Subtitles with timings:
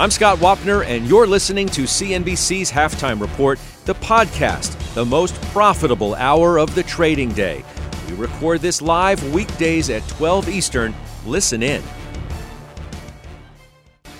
[0.00, 6.14] I'm Scott Wapner, and you're listening to CNBC's Halftime Report, the podcast, the most profitable
[6.14, 7.64] hour of the trading day.
[8.08, 10.94] We record this live weekdays at 12 Eastern.
[11.26, 11.82] Listen in.
[14.04, 14.12] All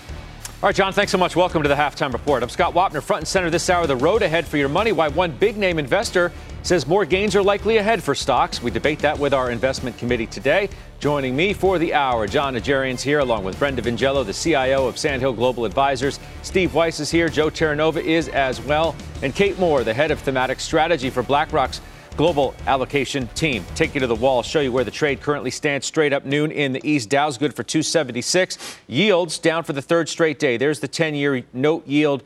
[0.62, 1.36] right, John, thanks so much.
[1.36, 2.42] Welcome to the Halftime Report.
[2.42, 4.90] I'm Scott Wapner, front and center this hour, the road ahead for your money.
[4.90, 8.62] Why one big name investor says more gains are likely ahead for stocks.
[8.62, 10.68] We debate that with our investment committee today.
[11.00, 14.98] Joining me for the hour, John Najarian's here, along with Brenda Vingiello, the CIO of
[14.98, 16.18] Sandhill Global Advisors.
[16.42, 17.28] Steve Weiss is here.
[17.28, 18.96] Joe Terranova is as well.
[19.22, 21.80] And Kate Moore, the head of thematic strategy for BlackRock's
[22.18, 23.64] global allocation team.
[23.76, 26.50] Take you to the wall, show you where the trade currently stands straight up noon
[26.50, 27.08] in the East.
[27.08, 28.76] Dow's good for 276.
[28.88, 30.56] Yields down for the third straight day.
[30.56, 32.24] There's the 10 year note yield,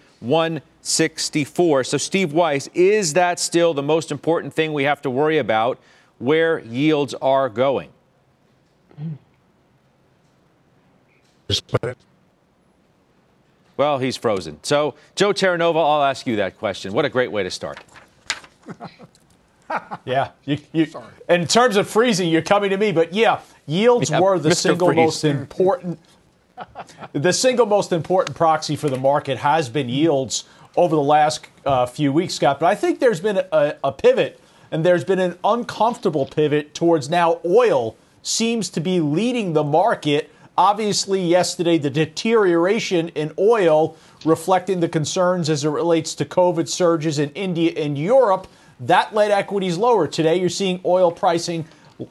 [0.82, 1.84] 164.
[1.84, 5.78] So, Steve Weiss, is that still the most important thing we have to worry about
[6.18, 7.90] where yields are going?
[13.76, 14.58] Well, he's frozen.
[14.64, 16.92] So, Joe Terranova, I'll ask you that question.
[16.92, 17.78] What a great way to start.
[20.04, 20.32] yeah.
[20.44, 20.86] You, you,
[21.28, 24.56] in terms of freezing, you're coming to me, but yeah, yields yeah, were the Mr.
[24.56, 24.96] single Freeze.
[24.96, 26.00] most important.
[27.12, 30.44] the single most important proxy for the market has been yields
[30.76, 32.60] over the last uh, few weeks, Scott.
[32.60, 37.08] But I think there's been a, a pivot, and there's been an uncomfortable pivot towards
[37.08, 40.30] now oil seems to be leading the market.
[40.56, 47.18] Obviously, yesterday, the deterioration in oil reflecting the concerns as it relates to COVID surges
[47.18, 48.46] in India and Europe
[48.82, 50.06] that led equities lower.
[50.08, 51.66] Today, you're seeing oil pricing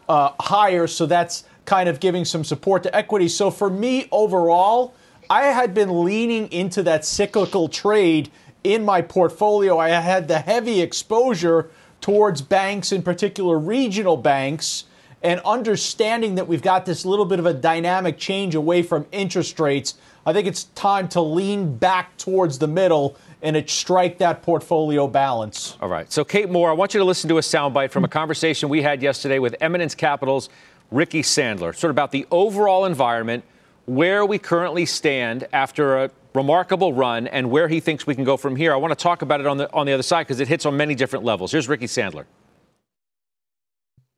[0.08, 3.36] uh, higher, so that's kind of giving some support to equities.
[3.36, 4.94] So for me, overall,
[5.30, 8.32] I had been leaning into that cyclical trade
[8.64, 9.78] in my portfolio.
[9.78, 14.86] I had the heavy exposure towards banks, in particular regional banks,
[15.24, 19.60] and understanding that we've got this little bit of a dynamic change away from interest
[19.60, 19.96] rates.
[20.26, 25.78] I think it's time to lean back towards the middle and strike that portfolio balance.
[25.82, 26.12] All right.
[26.12, 28.82] So, Kate Moore, I want you to listen to a soundbite from a conversation we
[28.82, 30.50] had yesterday with Eminence Capital's
[30.92, 33.44] Ricky Sandler, sort of about the overall environment,
[33.86, 38.38] where we currently stand after a remarkable run, and where he thinks we can go
[38.38, 38.74] from here.
[38.74, 40.66] I want to talk about it on the on the other side because it hits
[40.66, 41.52] on many different levels.
[41.52, 42.26] Here's Ricky Sandler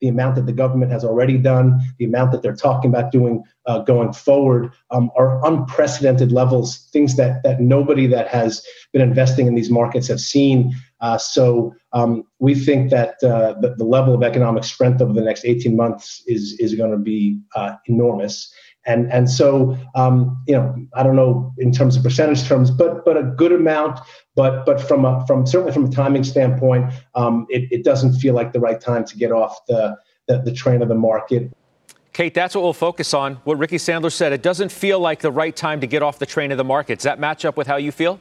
[0.03, 3.41] the amount that the government has already done, the amount that they're talking about doing
[3.67, 9.47] uh, going forward um, are unprecedented levels, things that, that nobody that has been investing
[9.47, 10.75] in these markets have seen.
[10.99, 15.21] Uh, so um, we think that uh, the, the, level of economic strength over the
[15.21, 18.53] next 18 months is, is going to be uh, enormous.
[18.85, 23.05] And, and so, um, you know, I don't know in terms of percentage terms, but
[23.05, 23.99] but a good amount.
[24.35, 28.33] But but from a, from certainly from a timing standpoint, um, it, it doesn't feel
[28.33, 31.51] like the right time to get off the, the, the train of the market.
[32.11, 33.35] Kate, that's what we'll focus on.
[33.43, 34.33] What Ricky Sandler said.
[34.33, 36.99] It doesn't feel like the right time to get off the train of the market.
[36.99, 38.19] Does that match up with how you feel?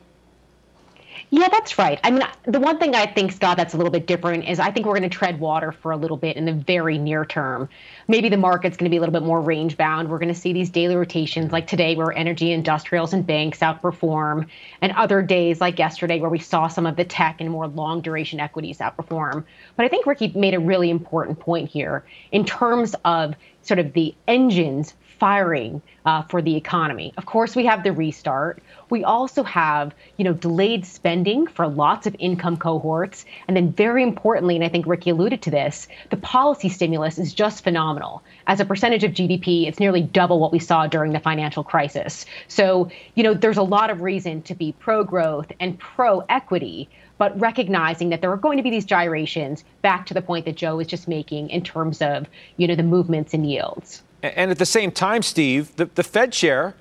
[1.35, 1.99] Yeah, that's right.
[2.05, 4.71] I mean, the one thing I think, Scott, that's a little bit different is I
[4.71, 7.71] think we're going to tread water for a little bit in the very near term.
[8.07, 10.11] Maybe the market's going to be a little bit more range bound.
[10.11, 14.47] We're going to see these daily rotations like today where energy, industrials, and banks outperform,
[14.83, 18.03] and other days like yesterday where we saw some of the tech and more long
[18.03, 19.45] duration equities outperform.
[19.77, 23.95] But I think Ricky made a really important point here in terms of sort of
[23.95, 27.15] the engines firing uh, for the economy.
[27.17, 28.61] Of course, we have the restart.
[28.91, 34.03] We also have, you know, delayed spending for lots of income cohorts, and then very
[34.03, 38.21] importantly, and I think Ricky alluded to this, the policy stimulus is just phenomenal.
[38.49, 42.27] As a percentage of GDP, it's nearly double what we saw during the financial crisis.
[42.49, 46.89] So, you know, there's a lot of reason to be pro-growth and pro-equity
[47.19, 50.57] but recognizing that there are going to be these gyrations back to the point that
[50.57, 52.27] Joe was just making in terms of,
[52.57, 54.03] you know, the movements in yields.
[54.23, 56.75] And at the same time, Steve, the, the Fed chair,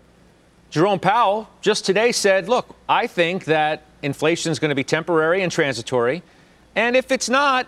[0.70, 5.42] Jerome Powell, just today said, look, I think that inflation is going to be temporary
[5.42, 6.24] and transitory.
[6.76, 7.68] And if it's not,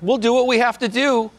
[0.00, 1.30] we'll do what we have to do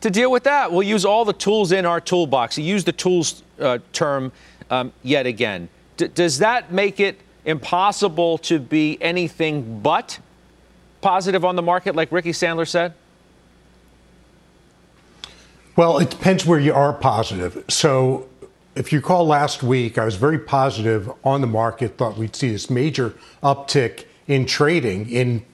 [0.00, 0.72] to deal with that.
[0.72, 2.56] We'll use all the tools in our toolbox.
[2.56, 4.32] He used the tools uh, term
[4.70, 5.68] um, yet again.
[5.96, 10.18] D- does that make it impossible to be anything but
[11.00, 12.94] positive on the market, like Ricky Sandler said?
[15.76, 17.62] Well, it depends where you are positive.
[17.68, 18.30] So
[18.74, 22.50] if you recall last week, I was very positive on the market, thought we'd see
[22.50, 23.12] this major
[23.42, 25.44] uptick in trading in,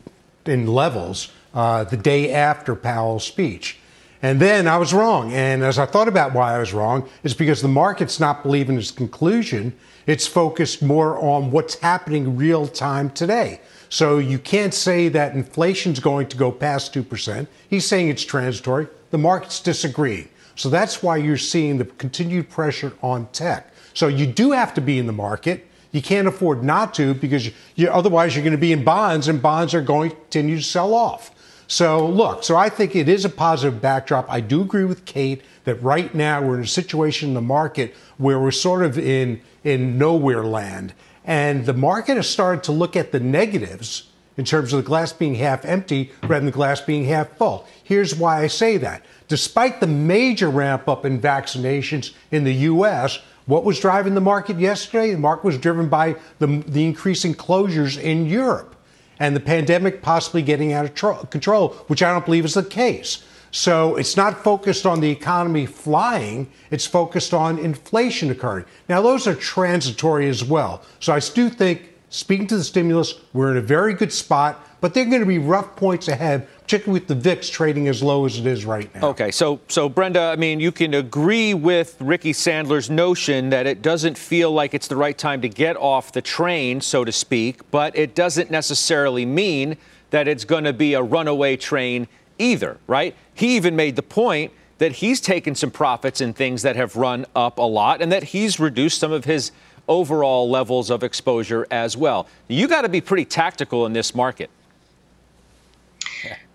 [0.47, 3.79] in levels uh, the day after Powell's speech.
[4.23, 5.33] And then I was wrong.
[5.33, 8.77] And as I thought about why I was wrong, it's because the market's not believing
[8.77, 9.77] his conclusion.
[10.07, 13.61] It's focused more on what's happening real time today.
[13.89, 17.49] So you can't say that inflation's going to go past 2%.
[17.69, 18.87] He's saying it's transitory.
[19.13, 20.29] The market's disagreeing.
[20.57, 23.73] So that's why you're seeing the continued pressure on tech.
[23.95, 25.67] So you do have to be in the market.
[25.93, 29.29] You can't afford not to because you, you, otherwise you're going to be in bonds
[29.29, 31.31] and bonds are going to continue to sell off.
[31.67, 34.31] So, look, so I think it is a positive backdrop.
[34.31, 37.95] I do agree with Kate that right now we're in a situation in the market
[38.19, 40.93] where we're sort of in, in nowhere land.
[41.25, 45.13] And the market has started to look at the negatives in terms of the glass
[45.13, 47.67] being half empty rather than the glass being half full.
[47.85, 49.05] Here's why I say that.
[49.29, 54.59] Despite the major ramp up in vaccinations in the U.S., what was driving the market
[54.59, 55.13] yesterday?
[55.13, 58.77] The market was driven by the, the increasing closures in Europe
[59.19, 62.63] and the pandemic possibly getting out of tro- control, which I don't believe is the
[62.63, 63.25] case.
[63.53, 68.65] So it's not focused on the economy flying, it's focused on inflation occurring.
[68.89, 70.83] Now, those are transitory as well.
[71.01, 74.95] So I do think, speaking to the stimulus, we're in a very good spot, but
[74.95, 78.39] they're going to be rough points ahead, particularly with the VIX trading as low as
[78.39, 79.09] it is right now.
[79.09, 83.81] Okay, so so Brenda, I mean, you can agree with Ricky Sandler's notion that it
[83.81, 87.71] doesn't feel like it's the right time to get off the train, so to speak,
[87.71, 89.77] but it doesn't necessarily mean
[90.11, 92.07] that it's going to be a runaway train
[92.39, 93.17] either, right?
[93.33, 97.25] He even made the point that he's taken some profits in things that have run
[97.37, 99.53] up a lot and that he's reduced some of his
[99.89, 102.27] overall levels of exposure as well.
[102.49, 104.51] You got to be pretty tactical in this market.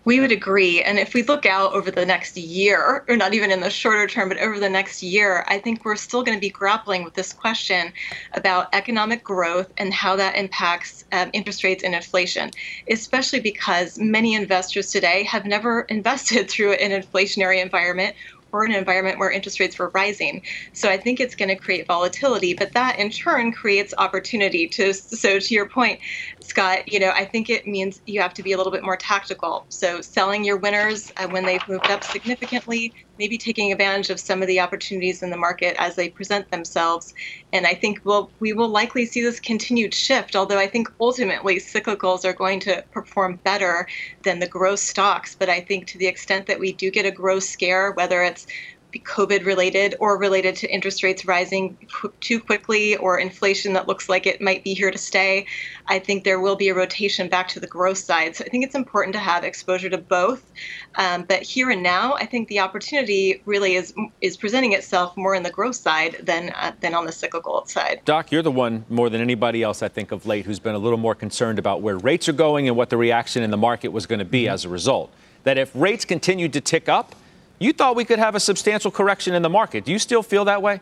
[0.08, 0.82] We would agree.
[0.82, 4.06] And if we look out over the next year, or not even in the shorter
[4.06, 7.12] term, but over the next year, I think we're still going to be grappling with
[7.12, 7.92] this question
[8.32, 12.52] about economic growth and how that impacts um, interest rates and inflation,
[12.88, 18.16] especially because many investors today have never invested through an inflationary environment
[18.52, 20.42] or an environment where interest rates were rising.
[20.72, 24.92] So I think it's going to create volatility, but that in turn creates opportunity to
[24.94, 26.00] so to your point,
[26.48, 28.96] Scott, you know, I think it means you have to be a little bit more
[28.96, 29.66] tactical.
[29.68, 34.40] So selling your winners uh, when they've moved up significantly, maybe taking advantage of some
[34.40, 37.12] of the opportunities in the market as they present themselves.
[37.52, 41.56] And I think we'll, we will likely see this continued shift, although I think ultimately
[41.56, 43.86] cyclicals are going to perform better
[44.24, 45.36] than the growth stocks.
[45.38, 48.46] But I think to the extent that we do get a growth scare, whether it's
[48.92, 54.08] COVID related or related to interest rates rising qu- too quickly or inflation that looks
[54.08, 55.46] like it might be here to stay,
[55.88, 58.36] I think there will be a rotation back to the growth side.
[58.36, 60.50] So I think it's important to have exposure to both.
[60.96, 65.34] Um, but here and now, I think the opportunity really is is presenting itself more
[65.34, 68.00] in the growth side than uh, than on the cyclical side.
[68.04, 70.78] Doc, you're the one more than anybody else I think of late who's been a
[70.78, 73.88] little more concerned about where rates are going and what the reaction in the market
[73.88, 74.54] was going to be mm-hmm.
[74.54, 75.12] as a result.
[75.44, 77.14] That if rates continued to tick up,
[77.58, 79.84] you thought we could have a substantial correction in the market.
[79.84, 80.80] Do you still feel that way?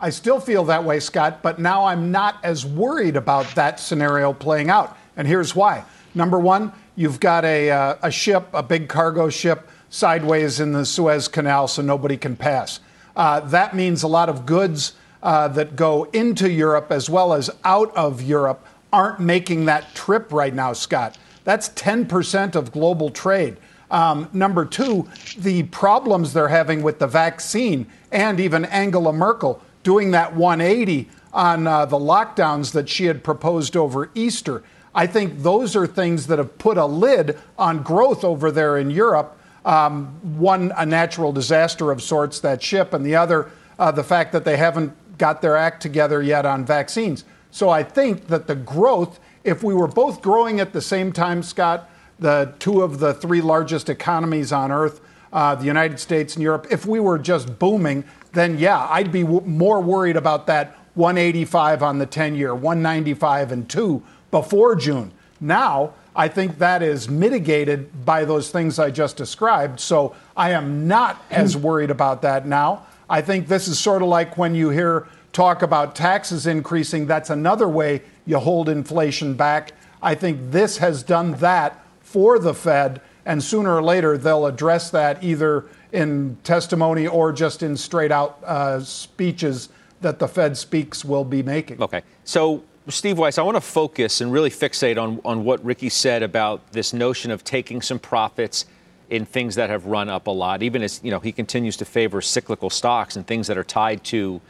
[0.00, 4.32] I still feel that way, Scott, but now I'm not as worried about that scenario
[4.32, 4.96] playing out.
[5.16, 5.84] And here's why.
[6.14, 10.84] Number one, you've got a, uh, a ship, a big cargo ship, sideways in the
[10.84, 12.78] Suez Canal so nobody can pass.
[13.16, 14.92] Uh, that means a lot of goods
[15.22, 20.32] uh, that go into Europe as well as out of Europe aren't making that trip
[20.32, 21.18] right now, Scott.
[21.42, 23.56] That's 10% of global trade.
[23.90, 30.10] Um, number two, the problems they're having with the vaccine and even Angela Merkel doing
[30.10, 34.62] that 180 on uh, the lockdowns that she had proposed over Easter.
[34.94, 38.90] I think those are things that have put a lid on growth over there in
[38.90, 39.38] Europe.
[39.64, 40.06] Um,
[40.38, 44.44] one, a natural disaster of sorts, that ship, and the other, uh, the fact that
[44.44, 47.24] they haven't got their act together yet on vaccines.
[47.50, 51.42] So I think that the growth, if we were both growing at the same time,
[51.42, 55.00] Scott, the two of the three largest economies on earth,
[55.32, 59.22] uh, the United States and Europe, if we were just booming, then yeah, I'd be
[59.22, 65.12] w- more worried about that 185 on the 10 year, 195 and 2 before June.
[65.40, 69.78] Now, I think that is mitigated by those things I just described.
[69.78, 72.86] So I am not as worried about that now.
[73.08, 77.30] I think this is sort of like when you hear talk about taxes increasing, that's
[77.30, 79.72] another way you hold inflation back.
[80.02, 84.88] I think this has done that for the Fed, and sooner or later they'll address
[84.90, 89.68] that either in testimony or just in straight out uh, speeches
[90.00, 91.82] that the Fed speaks will be making.
[91.82, 92.02] Okay.
[92.24, 96.22] So, Steve Weiss, I want to focus and really fixate on, on what Ricky said
[96.22, 98.64] about this notion of taking some profits
[99.10, 101.84] in things that have run up a lot, even as you know he continues to
[101.84, 104.40] favor cyclical stocks and things that are tied to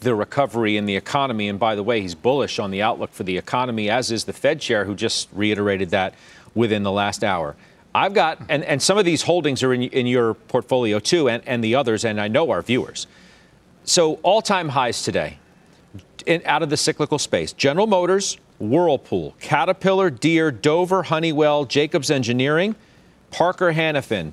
[0.00, 1.48] the recovery in the economy.
[1.48, 4.32] And by the way, he's bullish on the outlook for the economy, as is the
[4.32, 6.14] Fed chair, who just reiterated that
[6.54, 7.56] within the last hour.
[7.94, 11.42] I've got, and, and some of these holdings are in, in your portfolio too, and,
[11.46, 13.06] and the others, and I know our viewers.
[13.84, 15.38] So, all time highs today
[16.24, 22.76] in, out of the cyclical space General Motors, Whirlpool, Caterpillar, Deere, Dover, Honeywell, Jacobs Engineering,
[23.30, 24.32] Parker Hannifin,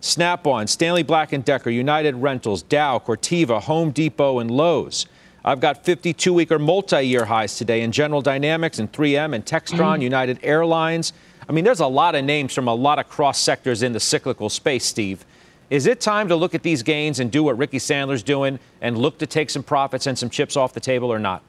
[0.00, 5.06] Snap on, Stanley Black & Decker, United Rentals, Dow, Corteva, Home Depot, and Lowe's.
[5.44, 10.02] I've got 52-week or multi-year highs today in General Dynamics and 3M and Textron.
[10.02, 11.12] United Airlines.
[11.48, 14.00] I mean, there's a lot of names from a lot of cross sectors in the
[14.00, 15.24] cyclical space, Steve.
[15.70, 18.96] Is it time to look at these gains and do what Ricky Sandler's doing and
[18.96, 21.42] look to take some profits and some chips off the table or not?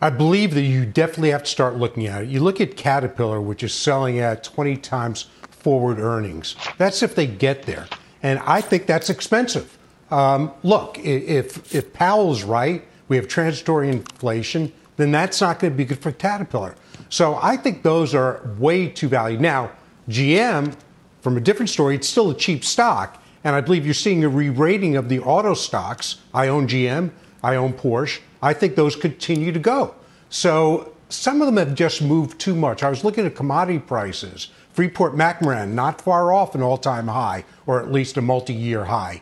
[0.00, 2.28] I believe that you definitely have to start looking at it.
[2.28, 6.56] You look at Caterpillar, which is selling at 20 times forward earnings.
[6.76, 7.86] That's if they get there.
[8.22, 9.78] And I think that's expensive.
[10.10, 15.76] Um, look, if, if Powell's right, we have transitory inflation, then that's not going to
[15.76, 16.74] be good for Caterpillar.
[17.12, 19.38] So I think those are way too valued.
[19.38, 19.70] Now,
[20.08, 20.74] GM,
[21.20, 23.22] from a different story, it's still a cheap stock.
[23.44, 26.20] And I believe you're seeing a re rating of the auto stocks.
[26.32, 27.10] I own GM,
[27.42, 28.20] I own Porsche.
[28.40, 29.94] I think those continue to go.
[30.30, 32.82] So some of them have just moved too much.
[32.82, 34.48] I was looking at commodity prices.
[34.72, 38.86] Freeport McMoran, not far off an all time high, or at least a multi year
[38.86, 39.20] high.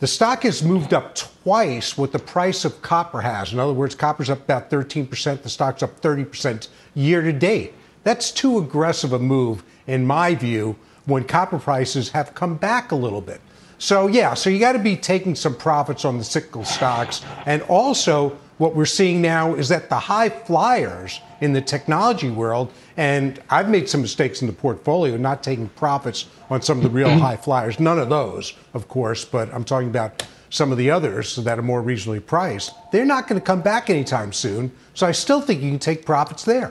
[0.00, 3.52] The stock has moved up twice what the price of copper has.
[3.52, 6.68] In other words, copper's up about 13%, the stock's up 30%
[7.00, 7.74] year to date.
[8.04, 10.76] That's too aggressive a move, in my view,
[11.06, 13.40] when copper prices have come back a little bit.
[13.78, 17.24] So, yeah, so you got to be taking some profits on the cyclical stocks.
[17.46, 22.70] And also, what we're seeing now is that the high flyers in the technology world,
[22.98, 26.90] and I've made some mistakes in the portfolio, not taking profits on some of the
[26.90, 27.80] real high flyers.
[27.80, 31.62] None of those, of course, but I'm talking about some of the others that are
[31.62, 32.74] more reasonably priced.
[32.92, 34.72] They're not going to come back anytime soon.
[34.92, 36.70] So I still think you can take profits there.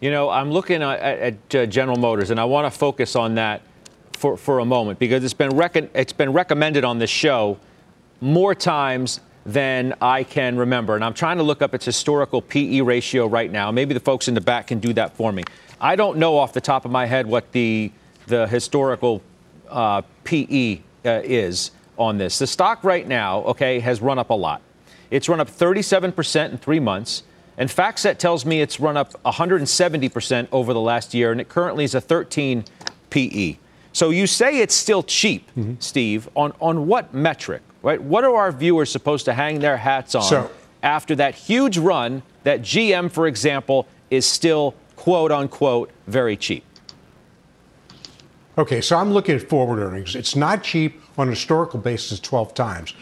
[0.00, 3.36] You know, I'm looking at, at uh, General Motors, and I want to focus on
[3.36, 3.62] that
[4.12, 5.58] for, for a moment because it's been,
[5.94, 7.58] it's been recommended on this show
[8.20, 10.94] more times than I can remember.
[10.94, 13.70] And I'm trying to look up its historical PE ratio right now.
[13.70, 15.44] Maybe the folks in the back can do that for me.
[15.80, 17.92] I don't know off the top of my head what the
[18.26, 19.22] the historical
[19.68, 22.38] uh, PE uh, is on this.
[22.38, 24.62] The stock right now, okay, has run up a lot.
[25.10, 27.22] It's run up 37% in three months.
[27.56, 31.84] And FactSet tells me it's run up 170% over the last year, and it currently
[31.84, 32.64] is a 13
[33.10, 33.58] PE.
[33.92, 35.74] So you say it's still cheap, mm-hmm.
[35.78, 36.28] Steve.
[36.34, 37.62] On on what metric?
[37.84, 38.02] right?
[38.02, 40.50] What are our viewers supposed to hang their hats on so,
[40.82, 46.64] after that huge run that GM, for example, is still quote unquote very cheap?
[48.56, 50.16] Okay, so I'm looking at forward earnings.
[50.16, 52.94] It's not cheap on a historical basis 12 times.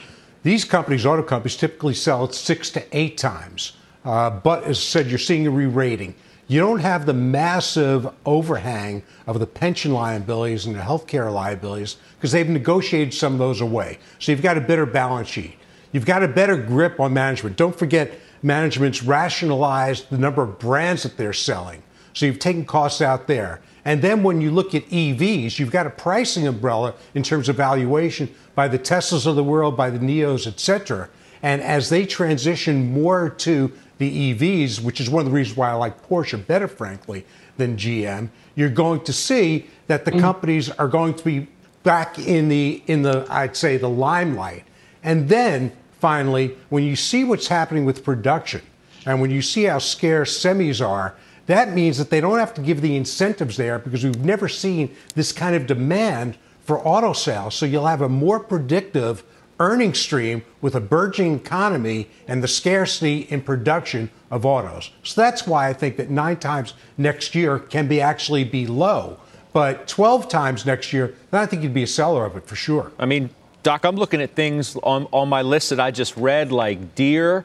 [0.43, 3.75] These companies, auto companies, typically sell at six to eight times.
[4.05, 6.15] Uh, but as I said, you're seeing a re rating.
[6.49, 12.33] You don't have the massive overhang of the pension liabilities and the healthcare liabilities because
[12.33, 13.99] they've negotiated some of those away.
[14.19, 15.55] So you've got a better balance sheet.
[15.93, 17.57] You've got a better grip on management.
[17.57, 21.83] Don't forget, management's rationalized the number of brands that they're selling.
[22.13, 23.61] So you've taken costs out there.
[23.85, 27.57] And then when you look at EVs, you've got a pricing umbrella in terms of
[27.57, 31.09] valuation by the Teslas of the world, by the NIOs, et cetera.
[31.43, 35.71] And as they transition more to the EVs, which is one of the reasons why
[35.71, 37.25] I like Porsche better, frankly,
[37.57, 40.21] than GM, you're going to see that the mm-hmm.
[40.21, 41.49] companies are going to be
[41.83, 44.65] back in the in the I'd say the limelight.
[45.03, 48.63] And then finally, when you see what's happening with production,
[49.07, 51.15] and when you see how scarce semis are,
[51.47, 54.95] that means that they don't have to give the incentives there because we've never seen
[55.15, 57.55] this kind of demand for auto sales.
[57.55, 59.25] So you'll have a more predictive
[59.63, 64.91] earning stream with a burgeoning economy and the scarcity in production of autos.
[65.05, 69.21] So that's why I think that nine times next year can be actually be low.
[69.53, 72.57] But 12 times next year, then I think you'd be a seller of it for
[72.57, 72.91] sure.
[72.99, 73.31] I mean,
[73.63, 77.45] Doc, I'm looking at things on, on my list that I just read, like Deere,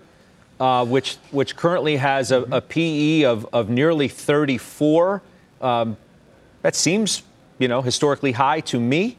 [0.60, 5.22] uh, which which currently has a, a PE of, of nearly 34.
[5.62, 5.98] Um,
[6.64, 7.22] that seems,
[7.60, 9.18] you know, historically high to me.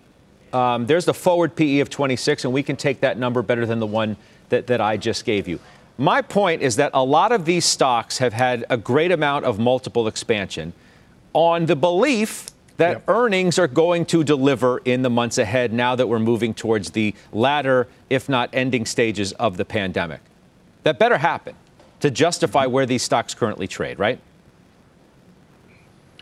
[0.53, 3.79] Um, there's the forward PE of 26, and we can take that number better than
[3.79, 4.17] the one
[4.49, 5.61] that, that I just gave you.
[5.99, 9.59] My point is that a lot of these stocks have had a great amount of
[9.59, 10.73] multiple expansion
[11.33, 13.05] on the belief that yep.
[13.09, 17.15] earnings are going to deliver in the months ahead now that we're moving towards the
[17.33, 20.21] latter, if not ending stages of the pandemic.
[20.85, 21.57] That better happen
[22.01, 24.21] to justify where these stocks currently trade, right?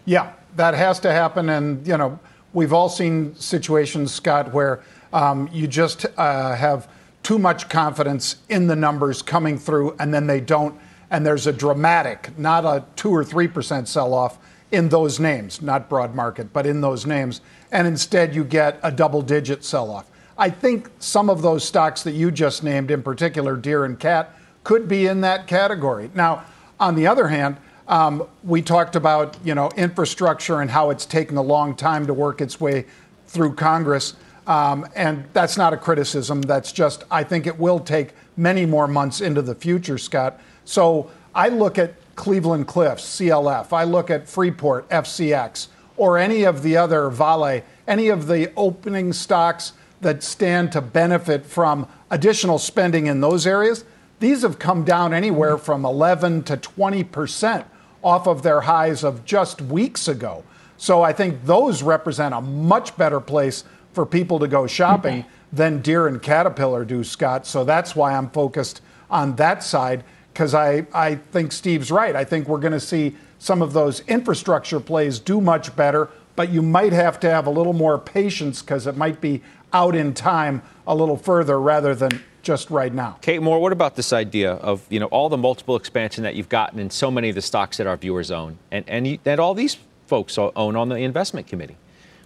[0.07, 1.51] Yeah, that has to happen.
[1.51, 2.19] And, you know,
[2.57, 4.83] we've all seen situations, Scott, where
[5.13, 6.89] um, you just uh, have
[7.23, 10.75] too much confidence in the numbers coming through and then they don't.
[11.11, 14.39] And there's a dramatic, not a two or 3% sell off
[14.73, 17.43] in those names, not broad market, but in those names.
[17.71, 20.11] And instead, you get a double digit sell off.
[20.39, 24.35] I think some of those stocks that you just named, in particular, Deere and Cat,
[24.65, 26.11] could be in that category.
[26.15, 26.45] Now,
[26.81, 31.37] on the other hand, um, we talked about you know infrastructure and how it's taken
[31.37, 32.87] a long time to work its way
[33.27, 34.15] through Congress,
[34.47, 36.43] um, and that's not a criticism.
[36.43, 40.41] That's just I think it will take many more months into the future, Scott.
[40.65, 43.73] So I look at Cleveland Cliffs, CLF.
[43.73, 49.13] I look at Freeport, FCX, or any of the other Vale, any of the opening
[49.13, 53.85] stocks that stand to benefit from additional spending in those areas.
[54.19, 57.67] These have come down anywhere from 11 to 20 percent
[58.07, 60.45] off of their highs of just weeks ago.
[60.77, 65.83] So I think those represent a much better place for people to go shopping than
[65.83, 67.49] Deere and Caterpillar do, Scott.
[67.49, 72.15] So that's why I'm focused on that side because I, I think Steve's right.
[72.15, 76.51] I think we're going to see some of those infrastructure plays do much better, but
[76.51, 80.15] you might have to have a little more patience because it might be out in
[80.15, 83.19] time a little further rather than just right now.
[83.21, 86.49] Kate Moore, what about this idea of you know all the multiple expansion that you've
[86.49, 89.41] gotten in so many of the stocks that our viewers own, and and you, that
[89.41, 89.77] all these
[90.07, 91.77] folks own on the investment committee,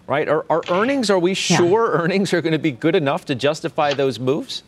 [0.06, 0.28] right?
[0.28, 1.08] Are, are earnings?
[1.08, 2.02] Are we sure yeah.
[2.02, 4.62] earnings are going to be good enough to justify those moves?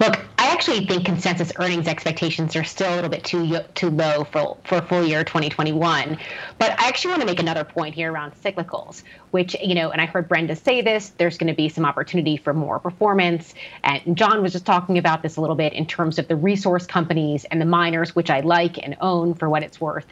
[0.00, 4.24] Look, I actually think consensus earnings expectations are still a little bit too too low
[4.24, 6.18] for for full year 2021.
[6.58, 10.00] But I actually want to make another point here around cyclicals, which you know, and
[10.00, 11.10] I heard Brenda say this.
[11.18, 13.52] There's going to be some opportunity for more performance,
[13.84, 16.86] and John was just talking about this a little bit in terms of the resource
[16.86, 20.06] companies and the miners, which I like and own for what it's worth.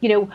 [0.00, 0.30] You know,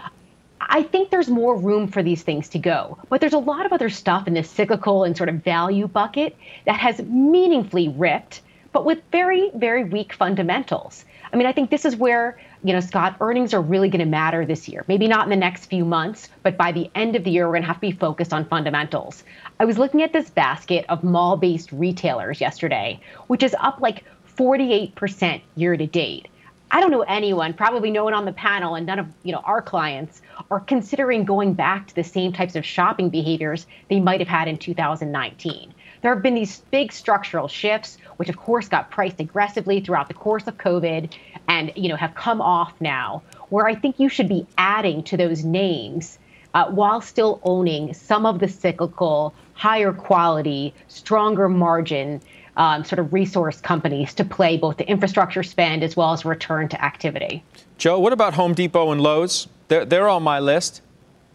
[0.60, 2.98] I think there's more room for these things to go.
[3.10, 6.36] But there's a lot of other stuff in this cyclical and sort of value bucket
[6.66, 8.42] that has meaningfully ripped
[8.76, 11.06] but with very, very weak fundamentals.
[11.32, 14.06] I mean, I think this is where, you know, Scott, earnings are really going to
[14.06, 14.84] matter this year.
[14.90, 17.54] Maybe not in the next few months, but by the end of the year, we're
[17.54, 19.24] going to have to be focused on fundamentals.
[19.62, 24.04] I was looking at this basket of mall based retailers yesterday, which is up like
[24.38, 26.28] 48% year to date.
[26.70, 29.42] I don't know anyone, probably no one on the panel, and none of you know
[29.46, 30.22] our clients
[30.52, 34.50] are considering going back to the same types of shopping behaviors they might have had
[34.50, 35.74] in 2019.
[36.06, 40.14] There have been these big structural shifts, which of course got priced aggressively throughout the
[40.14, 41.12] course of COVID
[41.48, 45.18] and you know have come off now, where I think you should be adding to
[45.18, 46.20] those names
[46.54, 52.22] uh, while still owning some of the cyclical, higher quality, stronger margin
[52.56, 56.70] um, sort of resource companies to play both the infrastructure spend as well as return
[56.70, 57.44] to activity.
[57.80, 59.48] Joe, what about Home Depot and Lowe's?
[59.70, 60.84] They're, they're on my list.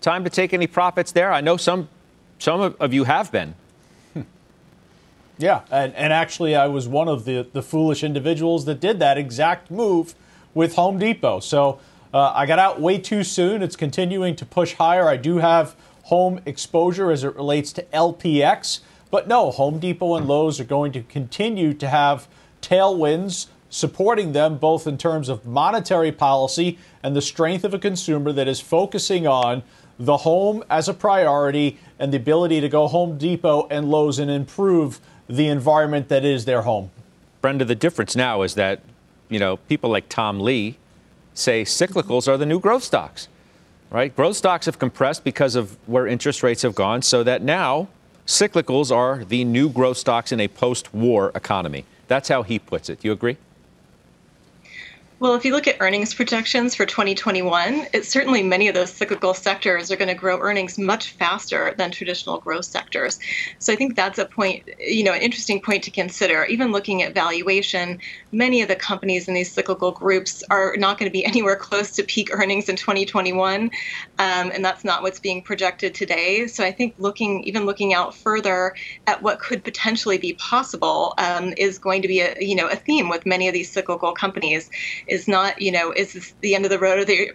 [0.01, 1.33] Time to take any profits there?
[1.33, 1.89] I know some,
[2.39, 3.57] some of you have been.
[5.41, 9.17] Yeah, and, and actually, I was one of the, the foolish individuals that did that
[9.17, 10.15] exact move
[10.53, 11.41] with Home Depot.
[11.41, 11.81] So
[12.13, 13.63] uh, I got out way too soon.
[13.63, 15.09] It's continuing to push higher.
[15.09, 15.75] I do have
[16.05, 18.81] home exposure as it relates to LPX.
[19.11, 22.29] But no, Home Depot and Lowe's are going to continue to have
[22.61, 28.33] tailwinds supporting them both in terms of monetary policy and the strength of a consumer
[28.33, 29.63] that is focusing on
[29.99, 34.31] the home as a priority and the ability to go Home Depot and Lowe's and
[34.31, 36.91] improve the environment that is their home.
[37.41, 38.81] Brenda, the difference now is that,
[39.29, 40.77] you know, people like Tom Lee
[41.35, 43.29] say cyclicals are the new growth stocks,
[43.91, 44.15] right?
[44.15, 47.89] Growth stocks have compressed because of where interest rates have gone, so that now
[48.27, 51.85] cyclicals are the new growth stocks in a post war economy.
[52.09, 53.01] That's how he puts it.
[53.01, 53.37] Do you agree?
[55.21, 59.35] Well, if you look at earnings projections for 2021, it's certainly many of those cyclical
[59.35, 63.21] sectors are going to grow earnings much faster than traditional growth sectors.
[63.59, 66.47] So I think that's a point, you know, an interesting point to consider.
[66.47, 68.01] Even looking at valuation,
[68.33, 71.91] many of the companies in these cyclical groups are not going to be anywhere close
[71.97, 73.71] to peak earnings in 2021, um,
[74.19, 76.47] and that's not what's being projected today.
[76.47, 78.75] So I think looking, even looking out further
[79.07, 82.77] at what could potentially be possible, um, is going to be a, you know, a
[82.77, 84.71] theme with many of these cyclical companies
[85.11, 87.31] is not, you know, is this the end of the road or the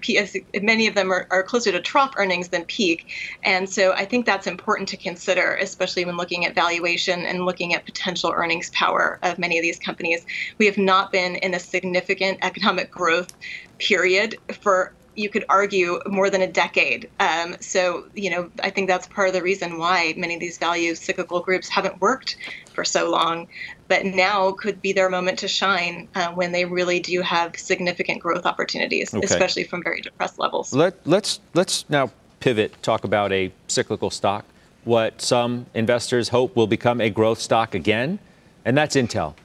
[0.62, 3.06] many of them are, are closer to trough earnings than peak.
[3.44, 7.76] And so I think that's important to consider, especially when looking at valuation and looking
[7.76, 10.26] at potential earnings power of many of these companies.
[10.58, 13.36] We have not been in a significant economic growth
[13.78, 17.10] period for you could argue more than a decade.
[17.20, 20.58] Um, so, you know, I think that's part of the reason why many of these
[20.58, 22.38] value cyclical groups haven't worked
[22.74, 23.48] for so long
[23.88, 28.20] but now could be their moment to shine uh, when they really do have significant
[28.20, 29.24] growth opportunities, okay.
[29.24, 30.74] especially from very depressed levels.
[30.74, 34.46] Let, let's let's now pivot, talk about a cyclical stock,
[34.84, 38.20] what some investors hope will become a growth stock again,
[38.64, 39.36] and that's Intel.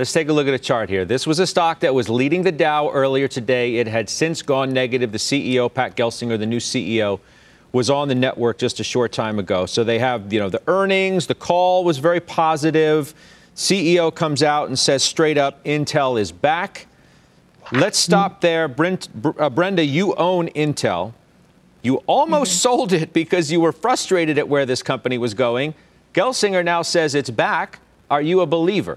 [0.00, 1.04] Let's take a look at a chart here.
[1.04, 3.74] This was a stock that was leading the Dow earlier today.
[3.76, 5.12] It had since gone negative.
[5.12, 7.20] The CEO, Pat Gelsinger, the new CEO,
[7.72, 9.66] was on the network just a short time ago.
[9.66, 13.12] So they have, you know, the earnings, the call was very positive.
[13.54, 16.86] CEO comes out and says straight up, Intel is back.
[17.70, 18.68] Let's stop there.
[18.68, 21.12] Brent, uh, Brenda, you own Intel.
[21.82, 22.58] You almost mm-hmm.
[22.58, 25.74] sold it because you were frustrated at where this company was going.
[26.14, 27.80] Gelsinger now says it's back.
[28.10, 28.96] Are you a believer?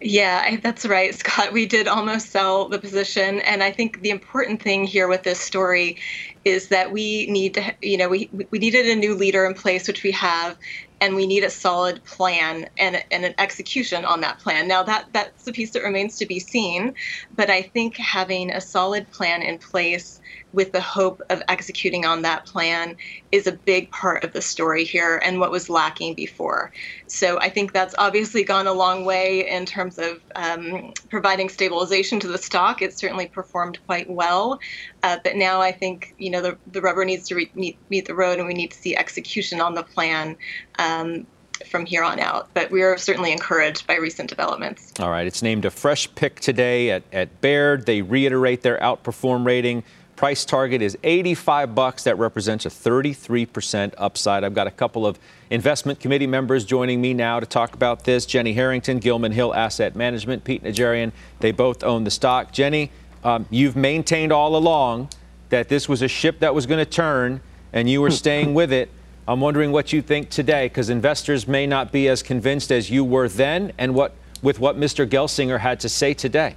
[0.00, 1.52] Yeah, that's right, Scott.
[1.52, 3.40] We did almost sell the position.
[3.40, 5.98] And I think the important thing here with this story
[6.44, 9.88] is that we need to, you know, we, we needed a new leader in place,
[9.88, 10.56] which we have,
[11.00, 14.68] and we need a solid plan and, and an execution on that plan.
[14.68, 16.94] Now, that that's the piece that remains to be seen.
[17.32, 20.20] But I think having a solid plan in place
[20.52, 22.96] with the hope of executing on that plan
[23.32, 26.72] is a big part of the story here and what was lacking before.
[27.06, 32.18] So I think that's obviously gone a long way in terms of um, providing stabilization
[32.20, 32.80] to the stock.
[32.80, 34.58] It certainly performed quite well.
[35.02, 38.06] Uh, but now I think you know the, the rubber needs to re- meet, meet
[38.06, 40.36] the road and we need to see execution on the plan.
[40.78, 41.26] Um,
[41.66, 42.48] from here on out.
[42.54, 44.92] But we are certainly encouraged by recent developments.
[45.00, 45.26] All right.
[45.26, 47.86] It's named a fresh pick today at, at Baird.
[47.86, 49.82] They reiterate their outperform rating.
[50.18, 52.02] Price target is 85 bucks.
[52.02, 54.42] That represents a 33% upside.
[54.42, 55.16] I've got a couple of
[55.48, 58.26] investment committee members joining me now to talk about this.
[58.26, 61.12] Jenny Harrington, Gilman Hill Asset Management, Pete Najarian.
[61.38, 62.50] They both own the stock.
[62.50, 62.90] Jenny,
[63.22, 65.08] um, you've maintained all along
[65.50, 67.40] that this was a ship that was going to turn,
[67.72, 68.90] and you were staying with it.
[69.28, 73.04] I'm wondering what you think today, because investors may not be as convinced as you
[73.04, 75.08] were then, and what with what Mr.
[75.08, 76.56] Gelsinger had to say today.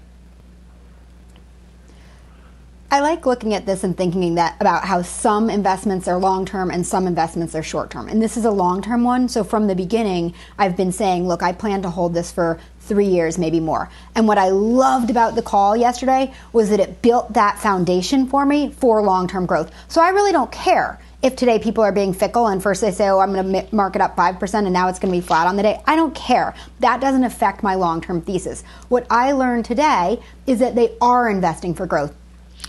[2.93, 6.69] I like looking at this and thinking that about how some investments are long term
[6.69, 8.09] and some investments are short term.
[8.09, 9.29] And this is a long term one.
[9.29, 13.07] So from the beginning, I've been saying, look, I plan to hold this for three
[13.07, 13.89] years, maybe more.
[14.13, 18.45] And what I loved about the call yesterday was that it built that foundation for
[18.45, 19.71] me for long term growth.
[19.87, 23.07] So I really don't care if today people are being fickle and first they say,
[23.07, 25.47] oh, I'm going to mark it up 5% and now it's going to be flat
[25.47, 25.81] on the day.
[25.85, 26.53] I don't care.
[26.81, 28.65] That doesn't affect my long term thesis.
[28.89, 32.13] What I learned today is that they are investing for growth.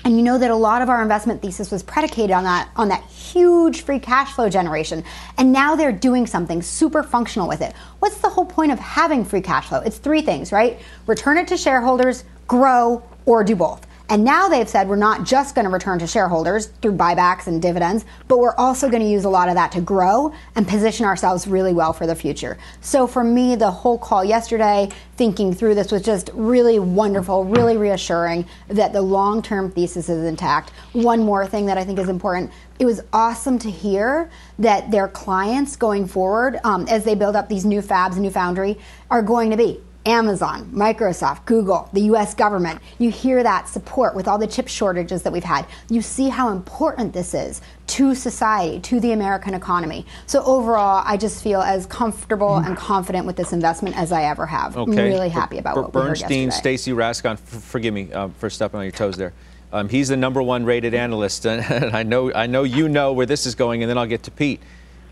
[0.05, 2.89] And you know that a lot of our investment thesis was predicated on that on
[2.89, 5.05] that huge free cash flow generation.
[5.39, 7.73] And now they're doing something super functional with it.
[8.01, 9.79] What's the whole point of having free cash flow?
[9.81, 10.81] It's three things, right?
[11.07, 13.87] Return it to shareholders, grow, or do both.
[14.13, 17.63] And now they've said we're not just going to return to shareholders through buybacks and
[17.63, 21.07] dividends, but we're also going to use a lot of that to grow and position
[21.07, 22.59] ourselves really well for the future.
[22.83, 27.79] So for me, the whole call yesterday, thinking through this was just really wonderful, really
[27.79, 30.73] reassuring that the long term thesis is intact.
[30.93, 35.09] One more thing that I think is important it was awesome to hear that their
[35.09, 38.77] clients going forward, um, as they build up these new fabs, new foundry,
[39.11, 42.81] are going to be Amazon, Microsoft, Google, the US government.
[42.99, 45.67] You hear that support with all the chip shortages that we've had.
[45.89, 50.07] You see how important this is to society, to the American economy.
[50.27, 54.47] So overall, I just feel as comfortable and confident with this investment as I ever
[54.47, 54.77] have.
[54.77, 54.91] Okay.
[54.91, 58.85] I'm really happy about what Bernstein, Stacy Rasgon, f- forgive me um, for stepping on
[58.85, 59.33] your toes there.
[59.73, 63.27] Um, he's the number one rated analyst, and, I know I know you know where
[63.27, 64.61] this is going, and then I'll get to Pete.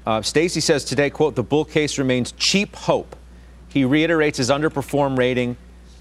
[0.07, 3.17] Uh, Stacy says today, quote, the bull case remains cheap hope
[3.73, 5.57] he reiterates his underperform rating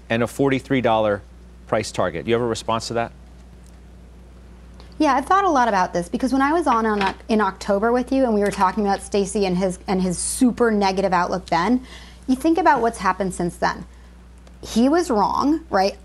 [0.08, 1.20] and a $43
[1.66, 2.24] price target.
[2.24, 3.12] Do you have a response to that?
[4.98, 7.90] Yeah, I've thought a lot about this because when I was on, on in October
[7.90, 11.46] with you and we were talking about Stacy and his and his super negative outlook
[11.46, 11.86] then,
[12.26, 13.86] you think about what's happened since then.
[14.62, 15.96] He was wrong, right?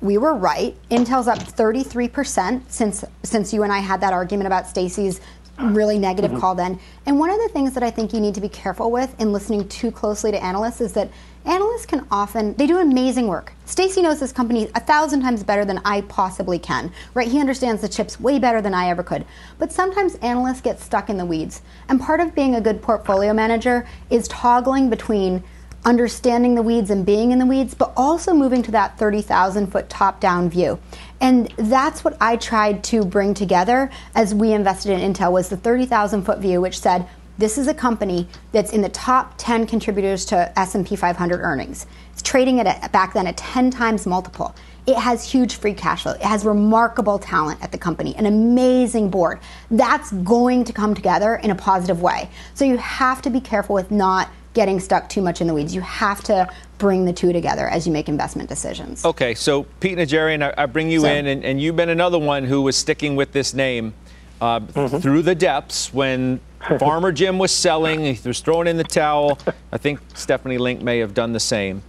[0.00, 0.76] We were right.
[0.88, 5.20] Intel's up 33% since since you and I had that argument about Stacy's
[5.58, 6.40] really negative mm-hmm.
[6.40, 6.78] call then.
[7.06, 9.32] And one of the things that I think you need to be careful with in
[9.32, 11.10] listening too closely to analysts is that
[11.44, 13.52] analysts can often they do amazing work.
[13.64, 16.92] Stacy knows this company a thousand times better than I possibly can.
[17.14, 17.28] Right?
[17.28, 19.24] He understands the chips way better than I ever could.
[19.58, 21.62] But sometimes analysts get stuck in the weeds.
[21.88, 25.44] And part of being a good portfolio manager is toggling between
[25.84, 29.88] understanding the weeds and being in the weeds, but also moving to that 30,000 foot
[29.90, 30.78] top down view.
[31.24, 35.56] And that's what I tried to bring together as we invested in Intel was the
[35.56, 37.08] 30,000 foot view, which said,
[37.38, 41.86] this is a company that's in the top 10 contributors to S&P 500 earnings.
[42.12, 44.54] It's trading at a, back then a 10 times multiple.
[44.86, 46.12] It has huge free cash flow.
[46.12, 49.40] It has remarkable talent at the company, an amazing board.
[49.70, 52.28] That's going to come together in a positive way.
[52.52, 55.74] So you have to be careful with not getting stuck too much in the weeds.
[55.74, 59.04] You have to bring the two together as you make investment decisions.
[59.04, 62.18] Okay, so Pete Najarian, I, I bring you so, in, and, and, you've been another
[62.18, 63.94] one who was sticking with this name.
[64.40, 64.98] uh, mm-hmm.
[64.98, 66.40] through the depths when
[66.78, 68.14] Farmer Jim was selling.
[68.14, 69.38] He was throwing in the towel.
[69.72, 71.82] I think Stephanie Link may have done the same.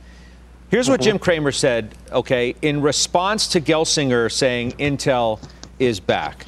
[0.69, 1.11] Here's what mm-hmm.
[1.11, 5.39] Jim Cramer said, okay, in response to Gelsinger saying Intel
[5.79, 6.45] is back.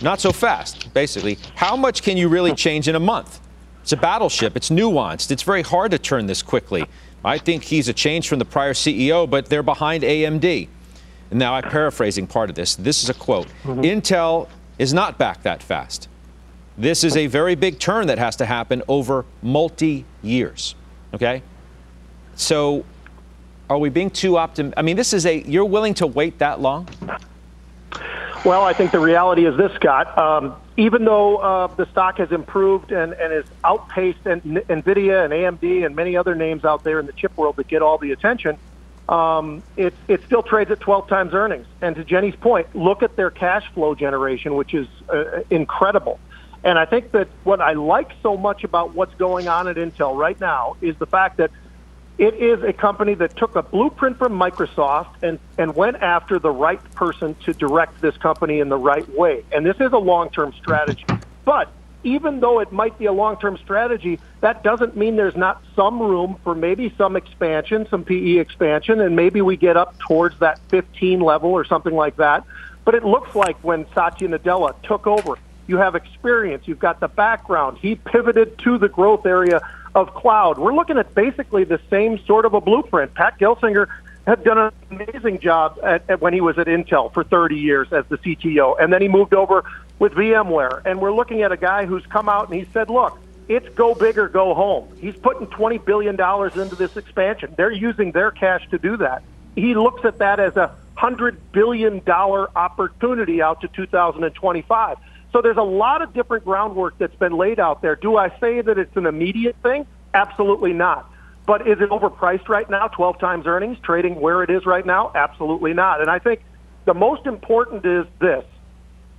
[0.00, 1.38] Not so fast, basically.
[1.54, 3.40] How much can you really change in a month?
[3.82, 6.86] It's a battleship, it's nuanced, it's very hard to turn this quickly.
[7.24, 10.68] I think he's a change from the prior CEO, but they're behind AMD.
[11.30, 12.76] And now I'm paraphrasing part of this.
[12.76, 13.80] This is a quote mm-hmm.
[13.80, 16.08] Intel is not back that fast.
[16.78, 20.74] This is a very big turn that has to happen over multi years.
[21.12, 21.42] Okay?
[22.34, 22.84] So
[23.68, 24.78] are we being too optimistic?
[24.78, 26.88] I mean, this is a, you're willing to wait that long?
[28.44, 30.16] Well, I think the reality is this, Scott.
[30.18, 35.32] Um, even though uh, the stock has improved and, and has outpaced and, NVIDIA and
[35.32, 38.12] AMD and many other names out there in the chip world that get all the
[38.12, 38.56] attention,
[39.08, 41.66] um, it, it still trades at 12 times earnings.
[41.80, 46.18] And to Jenny's point, look at their cash flow generation, which is uh, incredible.
[46.64, 50.16] And I think that what I like so much about what's going on at Intel
[50.16, 51.50] right now is the fact that
[52.18, 56.50] it is a company that took a blueprint from Microsoft and, and went after the
[56.50, 59.44] right person to direct this company in the right way.
[59.50, 61.06] And this is a long term strategy.
[61.44, 61.72] But
[62.04, 66.00] even though it might be a long term strategy, that doesn't mean there's not some
[66.00, 70.60] room for maybe some expansion, some PE expansion, and maybe we get up towards that
[70.68, 72.44] 15 level or something like that.
[72.84, 77.08] But it looks like when Satya Nadella took over, you have experience, you've got the
[77.08, 77.78] background.
[77.78, 79.62] He pivoted to the growth area
[79.94, 80.58] of cloud.
[80.58, 83.14] We're looking at basically the same sort of a blueprint.
[83.14, 83.88] Pat Gelsinger
[84.26, 87.92] had done an amazing job at, at when he was at Intel for 30 years
[87.92, 89.64] as the CTO, and then he moved over
[89.98, 90.82] with VMware.
[90.84, 93.94] And we're looking at a guy who's come out and he said, "Look, it's go
[93.94, 97.54] big or go home." He's putting 20 billion dollars into this expansion.
[97.56, 99.22] They're using their cash to do that.
[99.54, 104.98] He looks at that as a hundred billion dollar opportunity out to 2025.
[105.32, 107.96] So there's a lot of different groundwork that's been laid out there.
[107.96, 109.86] Do I say that it's an immediate thing?
[110.12, 111.10] Absolutely not.
[111.46, 115.10] But is it overpriced right now, 12 times earnings, trading where it is right now?
[115.14, 116.00] Absolutely not.
[116.00, 116.42] And I think
[116.84, 118.44] the most important is this.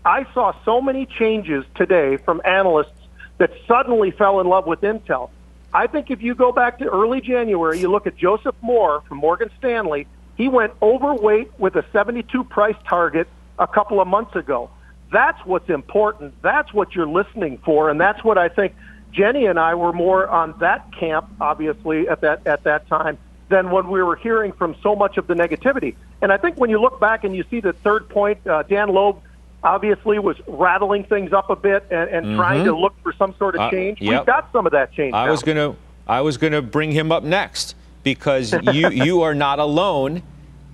[0.06, 2.92] I saw so many changes today from analysts
[3.40, 5.32] that suddenly fell in love with Intel.
[5.74, 9.18] I think if you go back to early January, you look at Joseph Moore from
[9.18, 14.70] Morgan Stanley, he went overweight with a 72 price target a couple of months ago.
[15.14, 16.34] That's what's important.
[16.42, 18.74] That's what you're listening for, and that's what I think
[19.12, 23.70] Jenny and I were more on that camp, obviously at that at that time, than
[23.70, 25.96] when we were hearing from so much of the negativity.
[26.24, 28.90] And I think when you look back and you see the third point, uh, Dan
[28.90, 29.22] Loeb
[29.64, 32.36] obviously was rattling things up a bit and, and mm-hmm.
[32.36, 34.02] trying to look for some sort of uh, change.
[34.02, 34.22] Uh, yep.
[34.22, 35.14] We've got some of that change.
[35.14, 35.32] I now.
[35.32, 35.76] was gonna
[36.08, 40.24] I was gonna bring him up next because you you are not alone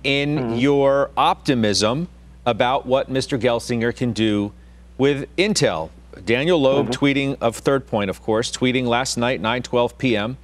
[0.02, 0.54] in mm-hmm.
[0.54, 2.08] your optimism
[2.50, 3.40] about what Mr.
[3.40, 4.52] Gelsinger can do
[4.98, 5.90] with Intel.
[6.24, 7.04] Daniel Loeb mm-hmm.
[7.04, 10.36] tweeting of Third Point, of course, tweeting last night, 9:12 p.m.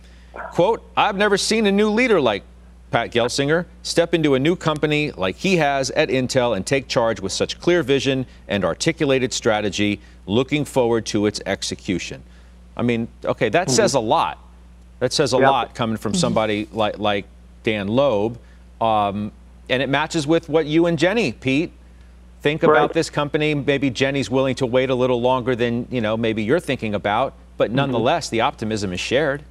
[0.53, 2.45] "Quote: I've never seen a new leader like
[2.93, 7.21] Pat Gelsinger step into a new company like he has at Intel and take charge
[7.21, 10.01] with such clear vision and articulated strategy.
[10.27, 12.23] Looking forward to its execution."
[12.77, 13.75] I mean, okay, that mm-hmm.
[13.75, 14.39] says a lot.
[15.01, 15.51] That says a yep.
[15.51, 17.27] lot coming from somebody like like
[17.65, 18.39] Dan Loeb,
[18.81, 19.33] um,
[19.69, 21.73] and it matches with what you and Jenny, Pete,
[22.47, 22.71] think right.
[22.71, 23.55] about this company.
[23.55, 27.35] Maybe Jenny's willing to wait a little longer than you know maybe you're thinking about,
[27.57, 27.77] but mm-hmm.
[27.77, 28.37] nonetheless, mm-hmm.
[28.37, 29.43] the optimism is shared.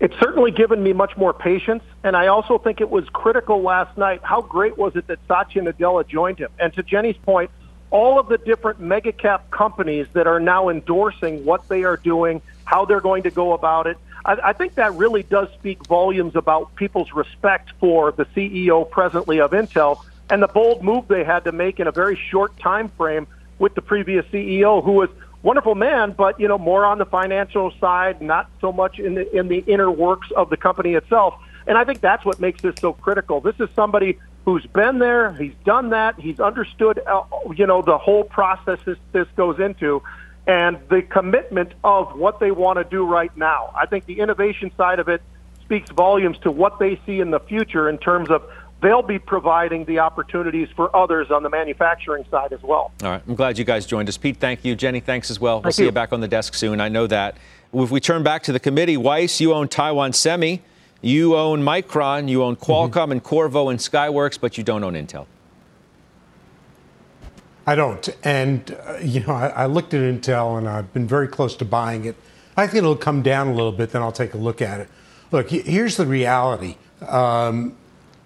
[0.00, 3.96] It's certainly given me much more patience, and I also think it was critical last
[3.96, 4.20] night.
[4.22, 6.50] How great was it that Satya Nadella joined him?
[6.58, 7.50] And to Jenny's point,
[7.90, 12.42] all of the different mega cap companies that are now endorsing what they are doing,
[12.64, 13.96] how they're going to go about it.
[14.24, 19.40] I, I think that really does speak volumes about people's respect for the CEO presently
[19.40, 22.90] of Intel and the bold move they had to make in a very short time
[22.96, 23.26] frame
[23.58, 25.10] with the previous CEO, who was
[25.42, 29.36] wonderful man, but you know more on the financial side, not so much in the
[29.36, 31.34] in the inner works of the company itself.
[31.66, 33.40] And I think that's what makes this so critical.
[33.40, 37.22] This is somebody who's been there, he's done that, he's understood, uh,
[37.56, 40.02] you know, the whole process this, this goes into,
[40.46, 43.72] and the commitment of what they want to do right now.
[43.74, 45.22] I think the innovation side of it
[45.62, 48.42] speaks volumes to what they see in the future in terms of
[48.84, 52.92] they'll be providing the opportunities for others on the manufacturing side as well.
[53.02, 53.22] All right.
[53.26, 54.18] I'm glad you guys joined us.
[54.18, 54.76] Pete, thank you.
[54.76, 55.62] Jenny, thanks as well.
[55.62, 55.88] We'll see you.
[55.88, 56.80] you back on the desk soon.
[56.80, 57.36] I know that.
[57.72, 60.62] If we turn back to the committee, Weiss, you own Taiwan Semi,
[61.00, 63.12] you own Micron, you own Qualcomm mm-hmm.
[63.12, 65.26] and Qorvo and Skyworks, but you don't own Intel.
[67.66, 68.06] I don't.
[68.22, 71.64] And, uh, you know, I, I, looked at Intel and I've been very close to
[71.64, 72.14] buying it.
[72.56, 74.88] I think it'll come down a little bit, then I'll take a look at it.
[75.32, 76.76] Look, here's the reality.
[77.08, 77.74] Um,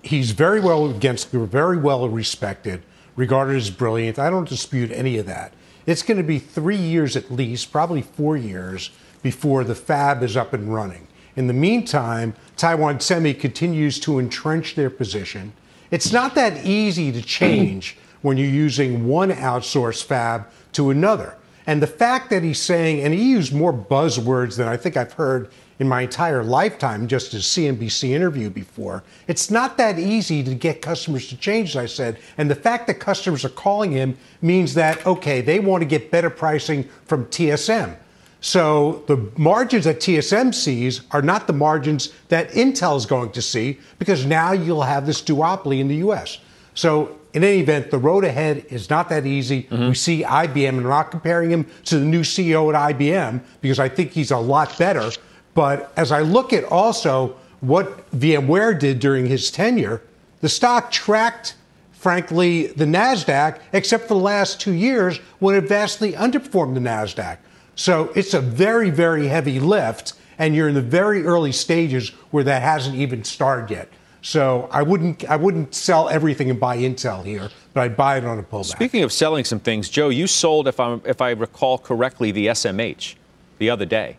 [0.08, 2.82] he's very well against, very well respected,
[3.14, 4.18] regarded as brilliant.
[4.18, 5.52] I don't dispute any of that.
[5.86, 8.90] it's going to be three years at least, probably four years,
[9.22, 11.08] before the fab is up and running.
[11.36, 15.52] In the meantime, Taiwan Semi continues to entrench their position.
[15.90, 21.36] It's not that easy to change when you're using one outsourced fab to another.
[21.66, 25.12] And the fact that he's saying, and he used more buzzwords than I think I've
[25.12, 30.54] heard in my entire lifetime, just a CNBC interview before, it's not that easy to
[30.54, 32.18] get customers to change, as I said.
[32.36, 36.10] And the fact that customers are calling him means that, okay, they want to get
[36.10, 37.96] better pricing from TSM.
[38.40, 43.42] So the margins that TSM sees are not the margins that Intel is going to
[43.42, 46.38] see because now you'll have this duopoly in the US.
[46.74, 49.64] So in any event, the road ahead is not that easy.
[49.64, 49.88] Mm-hmm.
[49.88, 53.78] We see IBM, and I'm not comparing him to the new CEO at IBM because
[53.78, 55.10] I think he's a lot better.
[55.58, 60.02] But as I look at also what VMware did during his tenure,
[60.40, 61.56] the stock tracked,
[61.90, 67.38] frankly, the NASDAQ, except for the last two years when it vastly underperformed the NASDAQ.
[67.74, 72.44] So it's a very, very heavy lift, and you're in the very early stages where
[72.44, 73.88] that hasn't even started yet.
[74.22, 78.24] So I wouldn't I wouldn't sell everything and buy Intel here, but I'd buy it
[78.24, 78.66] on a pullback.
[78.66, 82.46] Speaking of selling some things, Joe, you sold, if I if I recall correctly, the
[82.46, 83.16] SMH
[83.58, 84.18] the other day,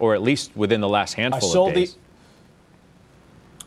[0.00, 1.94] or at least within the last handful I sold of days.
[1.94, 2.00] The,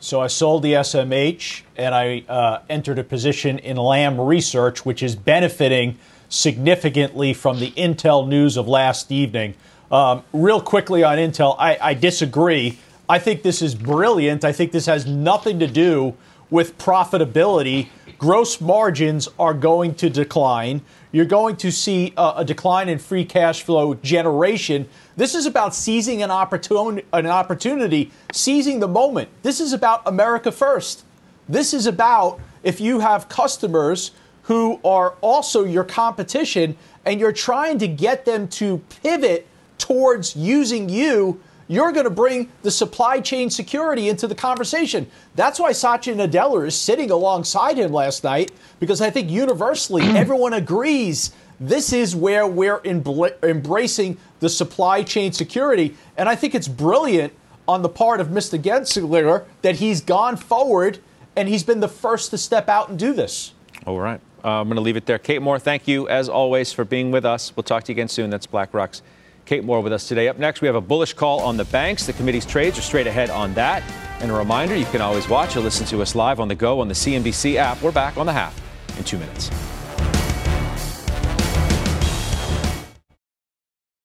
[0.02, 5.02] so I sold the SMH and I uh, entered a position in Lam Research, which
[5.02, 9.54] is benefiting significantly from the Intel news of last evening.
[9.92, 12.80] Um, real quickly on Intel, I, I disagree.
[13.08, 14.44] I think this is brilliant.
[14.44, 16.16] I think this has nothing to do
[16.50, 17.90] with profitability.
[18.24, 20.80] Gross margins are going to decline.
[21.12, 24.88] You're going to see a, a, decline in free cash flow generation.
[25.18, 29.28] This is about seizing an, opportun- an opportunity, seizing the moment.
[29.42, 31.04] This is about America first.
[31.50, 34.12] This is about if you have customers
[34.44, 39.46] who are also your competition and you're trying to get them to pivot
[39.78, 45.08] towards using you, you're going to bring the supply chain security into the conversation.
[45.36, 50.54] That's why Satya Nadella is sitting alongside him last night because I think universally everyone
[50.54, 55.96] agrees this is where we're embracing the supply chain security.
[56.18, 57.34] And I think it's brilliant
[57.68, 58.62] on the part of Mr.
[58.62, 61.00] Gelsinger that he's gone forward
[61.36, 63.54] and he's been the first to step out and do this.
[63.86, 64.20] All right.
[64.44, 65.20] Uh, I'm going to leave it there.
[65.20, 67.56] Kate Moore, thank you as always for being with us.
[67.56, 68.30] We'll talk to you again soon.
[68.30, 69.02] That's BlackRock's
[69.46, 70.28] Kate Moore with us today.
[70.28, 72.06] Up next, we have a bullish call on the banks.
[72.06, 73.84] The committee's trades are straight ahead on that.
[74.20, 76.80] And a reminder, you can always watch or listen to us live on the go
[76.80, 77.82] on the CNBC app.
[77.82, 78.60] We're back on the half
[78.98, 79.50] in two minutes.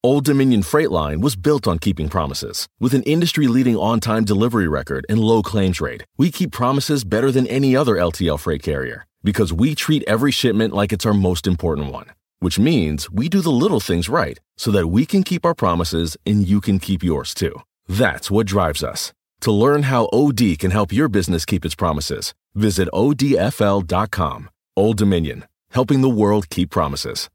[0.04, 2.68] Old Dominion Freight Line was built on keeping promises.
[2.78, 7.02] With an industry leading on time delivery record and low claims rate, we keep promises
[7.02, 11.12] better than any other LTL freight carrier because we treat every shipment like it's our
[11.12, 12.06] most important one,
[12.40, 16.16] which means we do the little things right so that we can keep our promises
[16.26, 17.62] and you can keep yours too.
[17.88, 19.12] That's what drives us.
[19.42, 24.50] To learn how OD can help your business keep its promises, visit odfl.com.
[24.76, 27.28] Old Dominion, helping the world keep promises.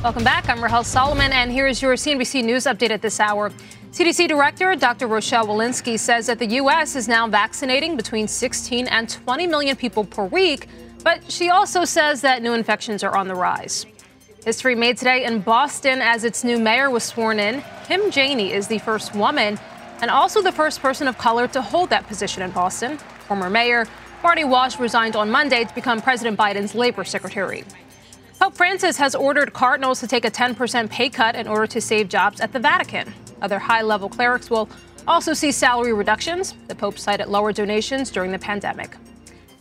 [0.00, 0.48] Welcome back.
[0.48, 3.50] I'm Rahel Solomon, and here's your CNBC News update at this hour.
[3.90, 5.08] CDC Director Dr.
[5.08, 6.94] Rochelle Walensky says that the U.S.
[6.94, 10.68] is now vaccinating between 16 and 20 million people per week,
[11.02, 13.86] but she also says that new infections are on the rise.
[14.44, 17.64] History made today in Boston as its new mayor was sworn in.
[17.84, 19.58] Kim Janey is the first woman
[20.00, 22.98] and also the first person of color to hold that position in Boston.
[23.26, 23.84] Former mayor
[24.22, 27.64] Marty Walsh resigned on Monday to become President Biden's labor secretary.
[28.38, 32.08] Pope Francis has ordered cardinals to take a 10% pay cut in order to save
[32.08, 33.12] jobs at the Vatican.
[33.42, 34.68] Other high level clerics will
[35.08, 36.54] also see salary reductions.
[36.68, 38.96] The Pope cited lower donations during the pandemic.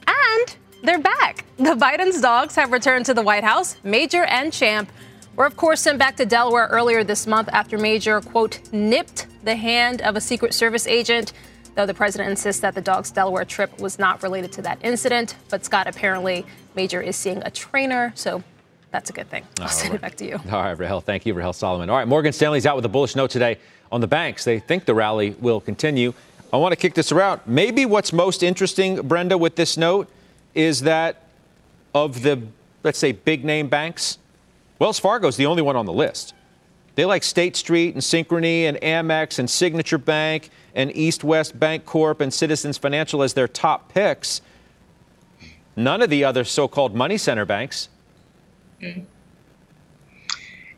[0.08, 1.44] And they're back.
[1.58, 3.78] The Biden's dogs have returned to the White House.
[3.84, 4.92] Major and Champ
[5.36, 9.56] were, of course, sent back to Delaware earlier this month after Major, quote, nipped the
[9.56, 11.34] hand of a Secret Service agent.
[11.74, 15.36] Though the president insists that the dog's Delaware trip was not related to that incident.
[15.50, 16.46] But Scott, apparently,
[16.76, 18.44] Major is seeing a trainer, so
[18.92, 19.44] that's a good thing.
[19.60, 19.96] I'll send right.
[19.98, 20.36] it back to you.
[20.52, 21.02] All right, Rahel.
[21.02, 21.90] Thank you, Rahel Solomon.
[21.90, 23.58] All right, Morgan Stanley's out with a bullish note today
[23.92, 24.44] on the banks.
[24.44, 26.14] They think the rally will continue.
[26.52, 27.42] I want to kick this around.
[27.46, 30.10] Maybe what's most interesting, Brenda, with this note
[30.56, 31.24] is that
[31.94, 32.42] of the,
[32.84, 34.18] let's say, big name banks,
[34.80, 36.34] Wells Fargo is the only one on the list.
[36.96, 42.22] They like State Street and Synchrony and Amex and Signature Bank and East West Bancorp
[42.22, 44.42] and Citizens Financial as their top picks.
[45.76, 47.90] None of the other so called money center banks
[48.82, 49.02] Mm-hmm.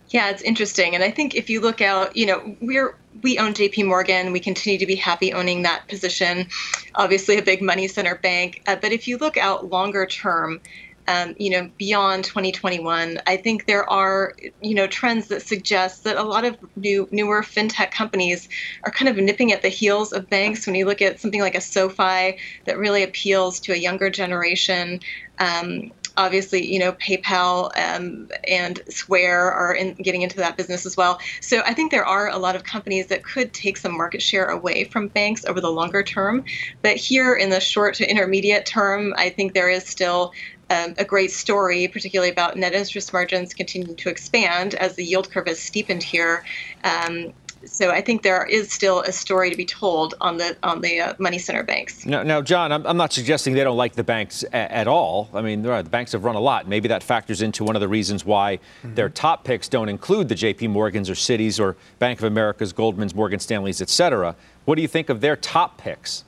[0.09, 0.95] Yeah, it's interesting.
[0.95, 4.31] And I think if you look out, you know, we're we own JP Morgan.
[4.31, 6.47] We continue to be happy owning that position.
[6.95, 8.61] Obviously, a big money center bank.
[8.67, 10.61] Uh, but if you look out longer term,
[11.07, 16.17] um, you know, beyond 2021, I think there are, you know, trends that suggest that
[16.17, 18.47] a lot of new, newer fintech companies
[18.83, 20.67] are kind of nipping at the heels of banks.
[20.67, 24.99] When you look at something like a SoFi that really appeals to a younger generation,
[25.39, 30.97] um, obviously, you know, PayPal um, and Square are in, getting into that business as
[30.97, 31.19] well.
[31.39, 34.47] So I think there are a lot of companies that could take some market share
[34.47, 36.43] away from banks over the longer term.
[36.81, 40.33] But here in the short to intermediate term, I think there is still
[40.69, 45.31] um, a great story, particularly about net interest margins continuing to expand as the yield
[45.31, 46.43] curve has steepened here.
[46.83, 47.33] Um,
[47.65, 50.99] so I think there is still a story to be told on the on the
[50.99, 52.05] uh, money center banks.
[52.05, 55.29] Now, now Jon, I'm, I'm, not suggesting they don't like the banks a, at all.
[55.33, 56.67] I mean, the banks have run a lot.
[56.67, 58.95] Maybe that factors into one of the reasons why mm-hmm.
[58.95, 60.67] their top picks don't include the J.P.
[60.67, 64.35] Morgans or Citis or Bank of America's, Goldman's, Morgan Stanley's, et cetera.
[64.65, 66.23] What do you think of their top picks?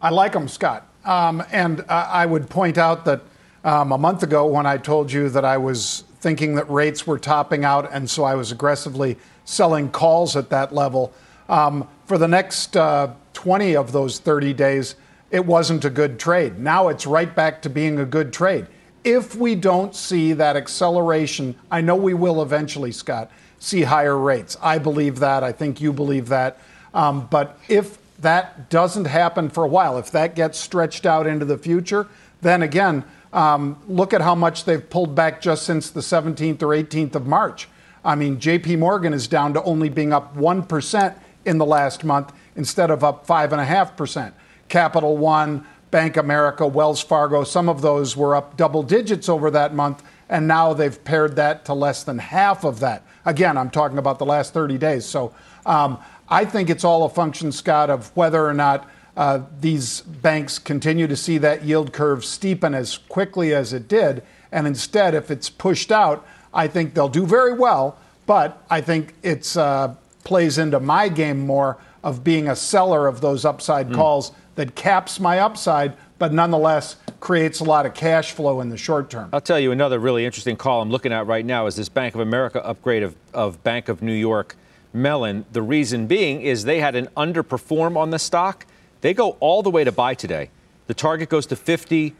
[0.00, 0.86] I like them, Scott.
[1.04, 3.22] Um, and I would point out that
[3.64, 7.18] um, a month ago, when I told you that I was thinking that rates were
[7.18, 11.12] topping out, and so I was aggressively selling calls at that level.
[11.48, 14.94] Um, for the next uh, 20 of those 30 days,
[15.32, 16.60] it wasn't a good trade.
[16.60, 18.68] Now it's right back to being a good trade.
[19.02, 24.56] If we don't see that acceleration, I know we will eventually, Scott, see higher rates.
[24.62, 25.42] I believe that.
[25.42, 26.58] I think you believe that.
[26.94, 31.44] Um, but if that doesn't happen for a while, if that gets stretched out into
[31.44, 32.06] the future,
[32.42, 33.02] then again,
[33.32, 37.26] um, look at how much they've pulled back just since the 17th or 18th of
[37.26, 37.68] March.
[38.04, 42.32] I mean, JP Morgan is down to only being up 1% in the last month
[42.56, 44.32] instead of up 5.5%.
[44.68, 49.74] Capital One, Bank America, Wells Fargo, some of those were up double digits over that
[49.74, 53.04] month, and now they've pared that to less than half of that.
[53.24, 55.04] Again, I'm talking about the last 30 days.
[55.04, 55.34] So
[55.66, 60.58] um, I think it's all a function, Scott, of whether or not uh, these banks
[60.58, 64.22] continue to see that yield curve steepen as quickly as it did.
[64.50, 67.98] And instead, if it's pushed out, I think they'll do very well.
[68.26, 69.94] But I think it uh,
[70.24, 73.94] plays into my game more of being a seller of those upside mm.
[73.94, 78.76] calls that caps my upside, but nonetheless creates a lot of cash flow in the
[78.76, 79.28] short term.
[79.32, 82.14] I'll tell you another really interesting call I'm looking at right now is this Bank
[82.14, 84.56] of America upgrade of, of Bank of New York
[84.92, 85.44] Mellon.
[85.52, 88.66] The reason being is they had an underperform on the stock
[89.02, 90.48] they go all the way to buy today.
[90.86, 92.14] The target goes to 50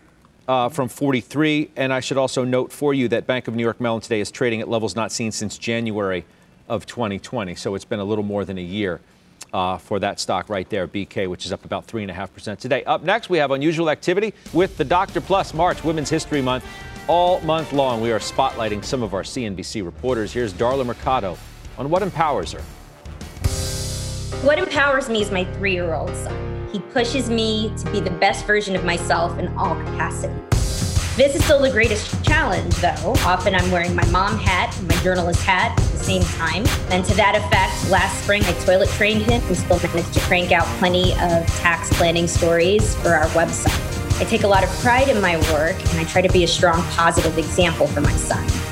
[0.46, 1.70] uh, from 43.
[1.76, 4.30] And I should also note for you that Bank of New York Mellon today is
[4.30, 6.24] trading at levels not seen since January
[6.68, 7.54] of 2020.
[7.54, 9.00] So it's been a little more than a year.
[9.52, 12.82] Uh, for that stock right there, BK, which is up about 3.5% today.
[12.84, 15.20] Up next, we have unusual activity with the Dr.
[15.20, 16.64] Plus March Women's History Month.
[17.06, 20.32] All month long, we are spotlighting some of our CNBC reporters.
[20.32, 21.36] Here's Darla Mercado
[21.76, 22.62] on what empowers her.
[24.40, 26.51] What empowers me is my three year old son.
[26.72, 30.32] He pushes me to be the best version of myself in all capacity.
[31.16, 33.12] This is still the greatest challenge, though.
[33.26, 36.64] Often I'm wearing my mom hat and my journalist hat at the same time.
[36.90, 40.50] And to that effect, last spring I toilet trained him and still managed to crank
[40.50, 44.18] out plenty of tax planning stories for our website.
[44.18, 46.48] I take a lot of pride in my work and I try to be a
[46.48, 48.71] strong, positive example for my son.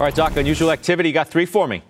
[0.00, 1.10] All right, Doc, unusual activity.
[1.10, 1.82] You got three for me.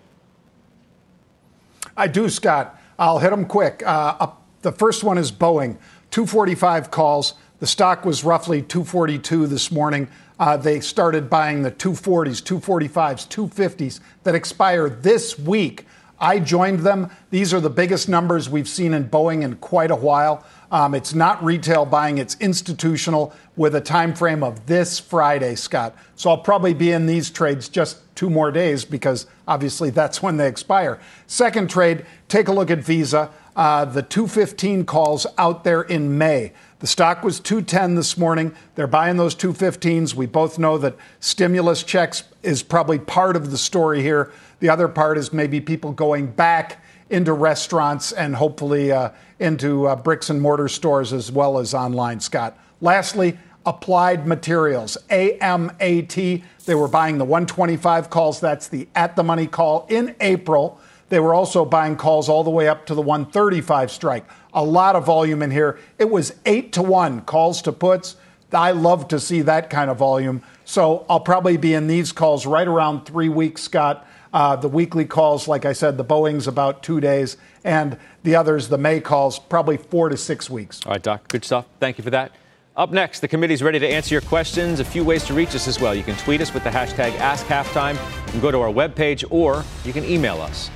[1.97, 2.77] I do, Scott.
[2.99, 3.85] I'll hit them quick.
[3.87, 4.33] Uh,
[4.63, 5.77] the first one is Boeing.
[6.11, 7.35] 245 calls.
[7.61, 10.09] The stock was roughly 242 this morning.
[10.41, 15.87] Uh, they started buying the 240s, 245s, 250s that expire this week.
[16.21, 17.11] I joined them.
[17.31, 20.45] These are the biggest numbers we've seen in Boeing in quite a while.
[20.71, 25.97] Um, it's not retail buying; it's institutional with a time frame of this Friday, Scott.
[26.16, 30.37] So I'll probably be in these trades just two more days because obviously that's when
[30.37, 31.01] they expire.
[31.27, 33.31] Second trade, take a look at Visa.
[33.57, 36.53] Uh, the 215 calls out there in May.
[36.81, 38.55] The stock was 210 this morning.
[38.75, 40.14] They're buying those 215s.
[40.14, 44.33] We both know that stimulus checks is probably part of the story here.
[44.61, 49.97] The other part is maybe people going back into restaurants and hopefully uh, into uh,
[49.97, 52.57] bricks and mortar stores as well as online, Scott.
[52.81, 56.43] Lastly, Applied Materials, AMAT.
[56.65, 58.41] They were buying the 125 calls.
[58.41, 60.81] That's the at the money call in April.
[61.11, 64.97] They were also buying calls all the way up to the 135 strike a lot
[64.97, 65.79] of volume in here.
[65.99, 68.17] It was eight to one calls to puts.
[68.53, 70.43] I love to see that kind of volume.
[70.65, 74.07] So I'll probably be in these calls right around three weeks, Scott.
[74.33, 78.68] Uh, the weekly calls, like I said, the Boeing's about two days, and the others,
[78.68, 80.81] the May calls, probably four to six weeks.
[80.87, 81.66] All right, Doc, good stuff.
[81.81, 82.33] Thank you for that.
[82.76, 84.78] Up next, the committee's ready to answer your questions.
[84.78, 85.95] A few ways to reach us as well.
[85.95, 87.95] You can tweet us with the hashtag AskHalftime.
[88.26, 90.70] You can go to our webpage, or you can email us.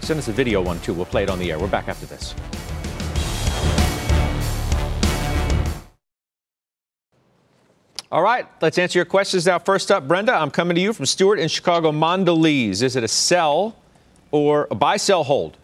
[0.00, 0.92] Send us a video one, too.
[0.92, 1.58] We'll play it on the air.
[1.58, 2.34] We're back after this.
[8.12, 9.58] All right, let's answer your questions now.
[9.58, 11.90] First up, Brenda, I'm coming to you from Stuart in Chicago.
[11.90, 13.74] Mondelez, is it a sell
[14.30, 15.56] or a buy, sell, hold?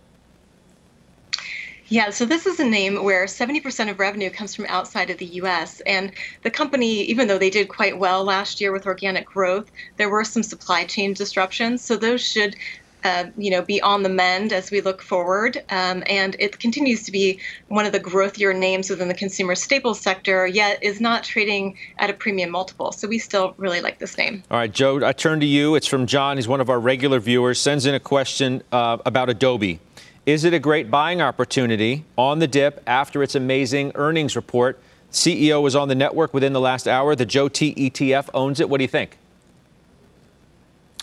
[1.88, 5.26] Yeah, so this is a name where 70% of revenue comes from outside of the
[5.26, 5.80] US.
[5.80, 6.10] And
[6.42, 10.24] the company, even though they did quite well last year with organic growth, there were
[10.24, 11.84] some supply chain disruptions.
[11.84, 12.56] So those should
[13.04, 15.62] uh, you know, be on the mend as we look forward.
[15.70, 20.00] Um, and it continues to be one of the growthier names within the consumer staples
[20.00, 22.92] sector, yet is not trading at a premium multiple.
[22.92, 24.42] So we still really like this name.
[24.50, 25.74] All right, Joe, I turn to you.
[25.74, 26.36] It's from John.
[26.36, 27.60] He's one of our regular viewers.
[27.60, 29.80] Sends in a question uh, about Adobe.
[30.26, 34.78] Is it a great buying opportunity on the dip after its amazing earnings report?
[35.10, 37.16] CEO was on the network within the last hour.
[37.16, 38.68] The Joe T ETF owns it.
[38.68, 39.16] What do you think?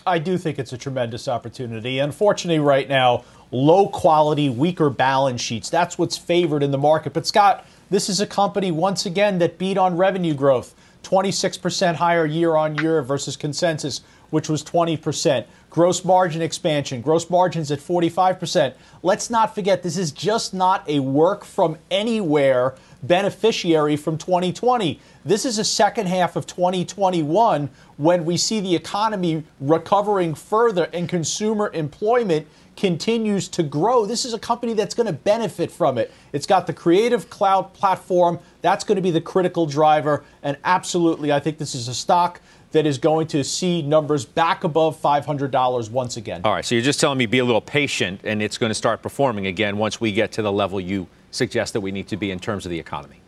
[0.06, 1.98] I do think it's a tremendous opportunity.
[1.98, 5.68] Unfortunately, right now, low quality, weaker balance sheets.
[5.68, 7.12] That's what's favored in the market.
[7.12, 12.26] But, Scott, this is a company, once again, that beat on revenue growth 26% higher
[12.26, 14.00] year on year versus consensus,
[14.30, 15.44] which was 20%.
[15.70, 18.74] Gross margin expansion, gross margins at 45%.
[19.02, 25.00] Let's not forget, this is just not a work from anywhere beneficiary from 2020.
[25.24, 31.08] This is a second half of 2021 when we see the economy recovering further and
[31.08, 34.04] consumer employment continues to grow.
[34.04, 36.12] This is a company that's going to benefit from it.
[36.32, 38.38] It's got the creative cloud platform.
[38.60, 40.24] That's going to be the critical driver.
[40.42, 42.40] And absolutely, I think this is a stock
[42.72, 46.42] that is going to see numbers back above $500 once again.
[46.44, 48.74] All right, so you're just telling me be a little patient and it's going to
[48.74, 51.06] start performing again once we get to the level you
[51.36, 53.20] suggest that we need to be in terms of the economy.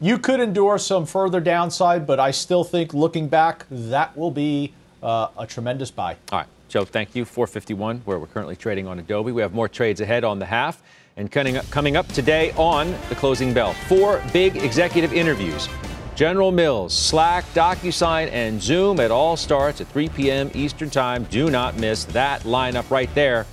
[0.00, 4.74] You could endure some further downside, but I still think looking back, that will be
[5.02, 6.16] uh, a tremendous buy.
[6.32, 7.24] All right, Joe, thank you.
[7.24, 9.32] 451, where we're currently trading on Adobe.
[9.32, 10.82] We have more trades ahead on the half.
[11.16, 15.66] And coming up, coming up today on the closing bell, four big executive interviews.
[16.14, 19.00] General Mills, Slack, DocuSign, and Zoom.
[19.00, 20.50] It all starts at 3 p.m.
[20.54, 21.24] Eastern Time.
[21.24, 23.46] Do not miss that lineup right there.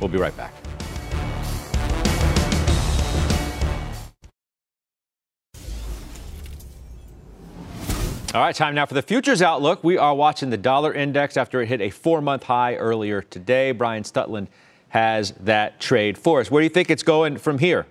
[0.00, 0.63] We'll be right back.
[8.34, 9.84] All right, time now for the futures outlook.
[9.84, 13.70] We are watching the dollar index after it hit a four month high earlier today.
[13.70, 14.48] Brian Stutland
[14.88, 16.50] has that trade for us.
[16.50, 17.86] Where do you think it's going from here?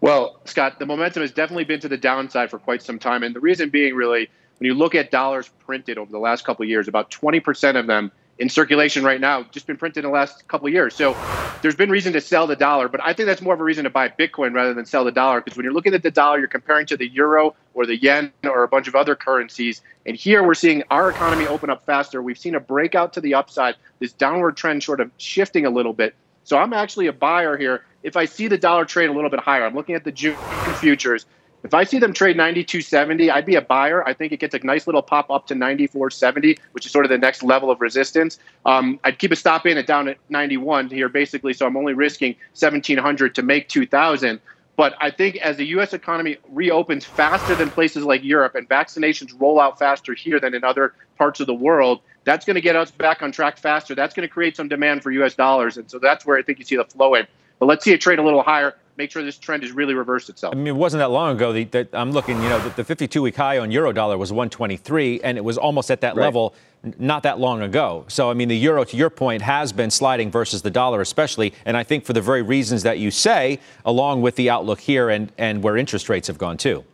[0.00, 3.24] Well, Scott, the momentum has definitely been to the downside for quite some time.
[3.24, 4.30] And the reason being, really,
[4.60, 7.88] when you look at dollars printed over the last couple of years, about 20% of
[7.88, 10.94] them in circulation right now, just been printed in the last couple of years.
[10.94, 11.14] So
[11.60, 13.84] there's been reason to sell the dollar, but I think that's more of a reason
[13.84, 16.38] to buy Bitcoin rather than sell the dollar because when you're looking at the dollar,
[16.38, 19.82] you're comparing to the euro or the yen or a bunch of other currencies.
[20.06, 22.22] And here we're seeing our economy open up faster.
[22.22, 25.92] We've seen a breakout to the upside, this downward trend sort of shifting a little
[25.92, 26.14] bit.
[26.44, 27.84] So I'm actually a buyer here.
[28.02, 30.36] If I see the dollar trade a little bit higher, I'm looking at the June
[30.78, 31.26] futures.
[31.62, 34.06] If I see them trade 92.70, I'd be a buyer.
[34.06, 37.10] I think it gets a nice little pop up to 94.70, which is sort of
[37.10, 38.38] the next level of resistance.
[38.64, 41.52] Um, I'd keep a stop in it down at 91 here, basically.
[41.52, 44.40] So I'm only risking 1,700 to make 2,000.
[44.76, 45.92] But I think as the U.S.
[45.92, 50.64] economy reopens faster than places like Europe and vaccinations roll out faster here than in
[50.64, 53.94] other parts of the world, that's going to get us back on track faster.
[53.94, 55.34] That's going to create some demand for U.S.
[55.34, 55.76] dollars.
[55.76, 57.26] And so that's where I think you see the flow in.
[57.58, 60.28] But let's see it trade a little higher make sure this trend has really reversed
[60.28, 60.52] itself.
[60.52, 63.34] I mean, it wasn't that long ago that I'm looking, you know, the 52 week
[63.34, 66.24] high on euro dollar was 123, and it was almost at that right.
[66.24, 66.54] level
[66.98, 68.04] not that long ago.
[68.08, 71.54] So, I mean, the euro, to your point, has been sliding versus the dollar, especially.
[71.64, 75.08] And I think for the very reasons that you say, along with the outlook here
[75.08, 76.84] and, and where interest rates have gone too.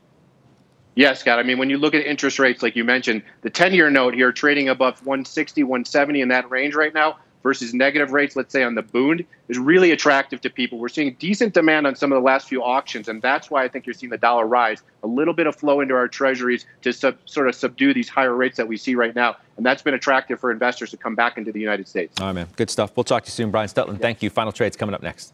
[0.94, 1.40] Yes, Scott.
[1.40, 4.14] I mean, when you look at interest rates, like you mentioned, the 10 year note
[4.14, 8.64] here trading above 160, 170 in that range right now versus negative rates, let's say
[8.64, 10.80] on the Bund, is really attractive to people.
[10.80, 13.68] We're seeing decent demand on some of the last few auctions, and that's why I
[13.68, 14.82] think you're seeing the dollar rise.
[15.04, 18.34] A little bit of flow into our treasuries to sub, sort of subdue these higher
[18.34, 21.38] rates that we see right now, and that's been attractive for investors to come back
[21.38, 22.20] into the United States.
[22.20, 22.48] All right, man.
[22.56, 22.96] Good stuff.
[22.96, 24.00] We'll talk to you soon, Brian Stutland.
[24.00, 24.28] Thank you.
[24.28, 25.32] Final trades coming up next.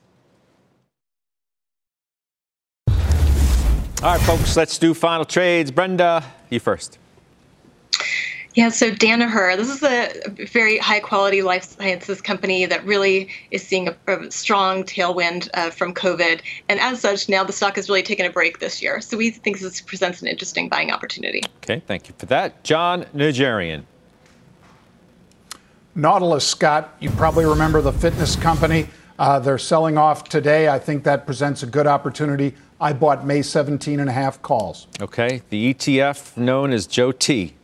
[2.90, 5.70] All right, folks, let's do final trades.
[5.70, 6.98] Brenda, you first.
[8.54, 13.66] Yeah, so Danaher, this is a very high quality life sciences company that really is
[13.66, 16.42] seeing a, a strong tailwind uh, from COVID.
[16.68, 19.00] And as such, now the stock has really taken a break this year.
[19.00, 21.40] So we think this presents an interesting buying opportunity.
[21.62, 22.62] Okay, thank you for that.
[22.62, 23.84] Jon Najarian.
[25.94, 28.86] Nautilus, Scott, you probably remember the fitness company.
[29.18, 30.68] Uh, they're selling off today.
[30.68, 32.54] I think that presents a good opportunity.
[32.80, 34.88] I bought May 17 and a half calls.
[35.00, 37.54] Okay, the ETF known as Joe T.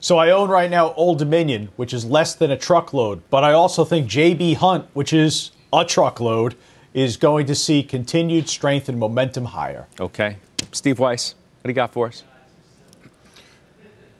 [0.00, 3.52] So I own right now Old Dominion, which is less than a truckload, but I
[3.52, 6.54] also think JB Hunt, which is a truckload,
[6.94, 9.86] is going to see continued strength and momentum higher.
[10.00, 10.36] Okay.
[10.72, 12.22] Steve Weiss, what do you got for us?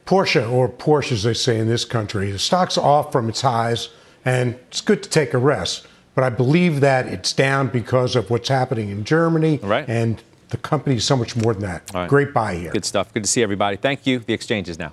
[0.07, 3.89] Porsche, or Porsche as they say in this country, the stock's off from its highs,
[4.25, 5.87] and it's good to take a rest.
[6.15, 9.89] But I believe that it's down because of what's happening in Germany, right.
[9.89, 11.91] and the company is so much more than that.
[11.95, 12.09] Right.
[12.09, 12.71] Great buy here.
[12.71, 13.13] Good stuff.
[13.15, 13.77] Good to see everybody.
[13.77, 14.19] Thank you.
[14.19, 14.93] The exchange is now.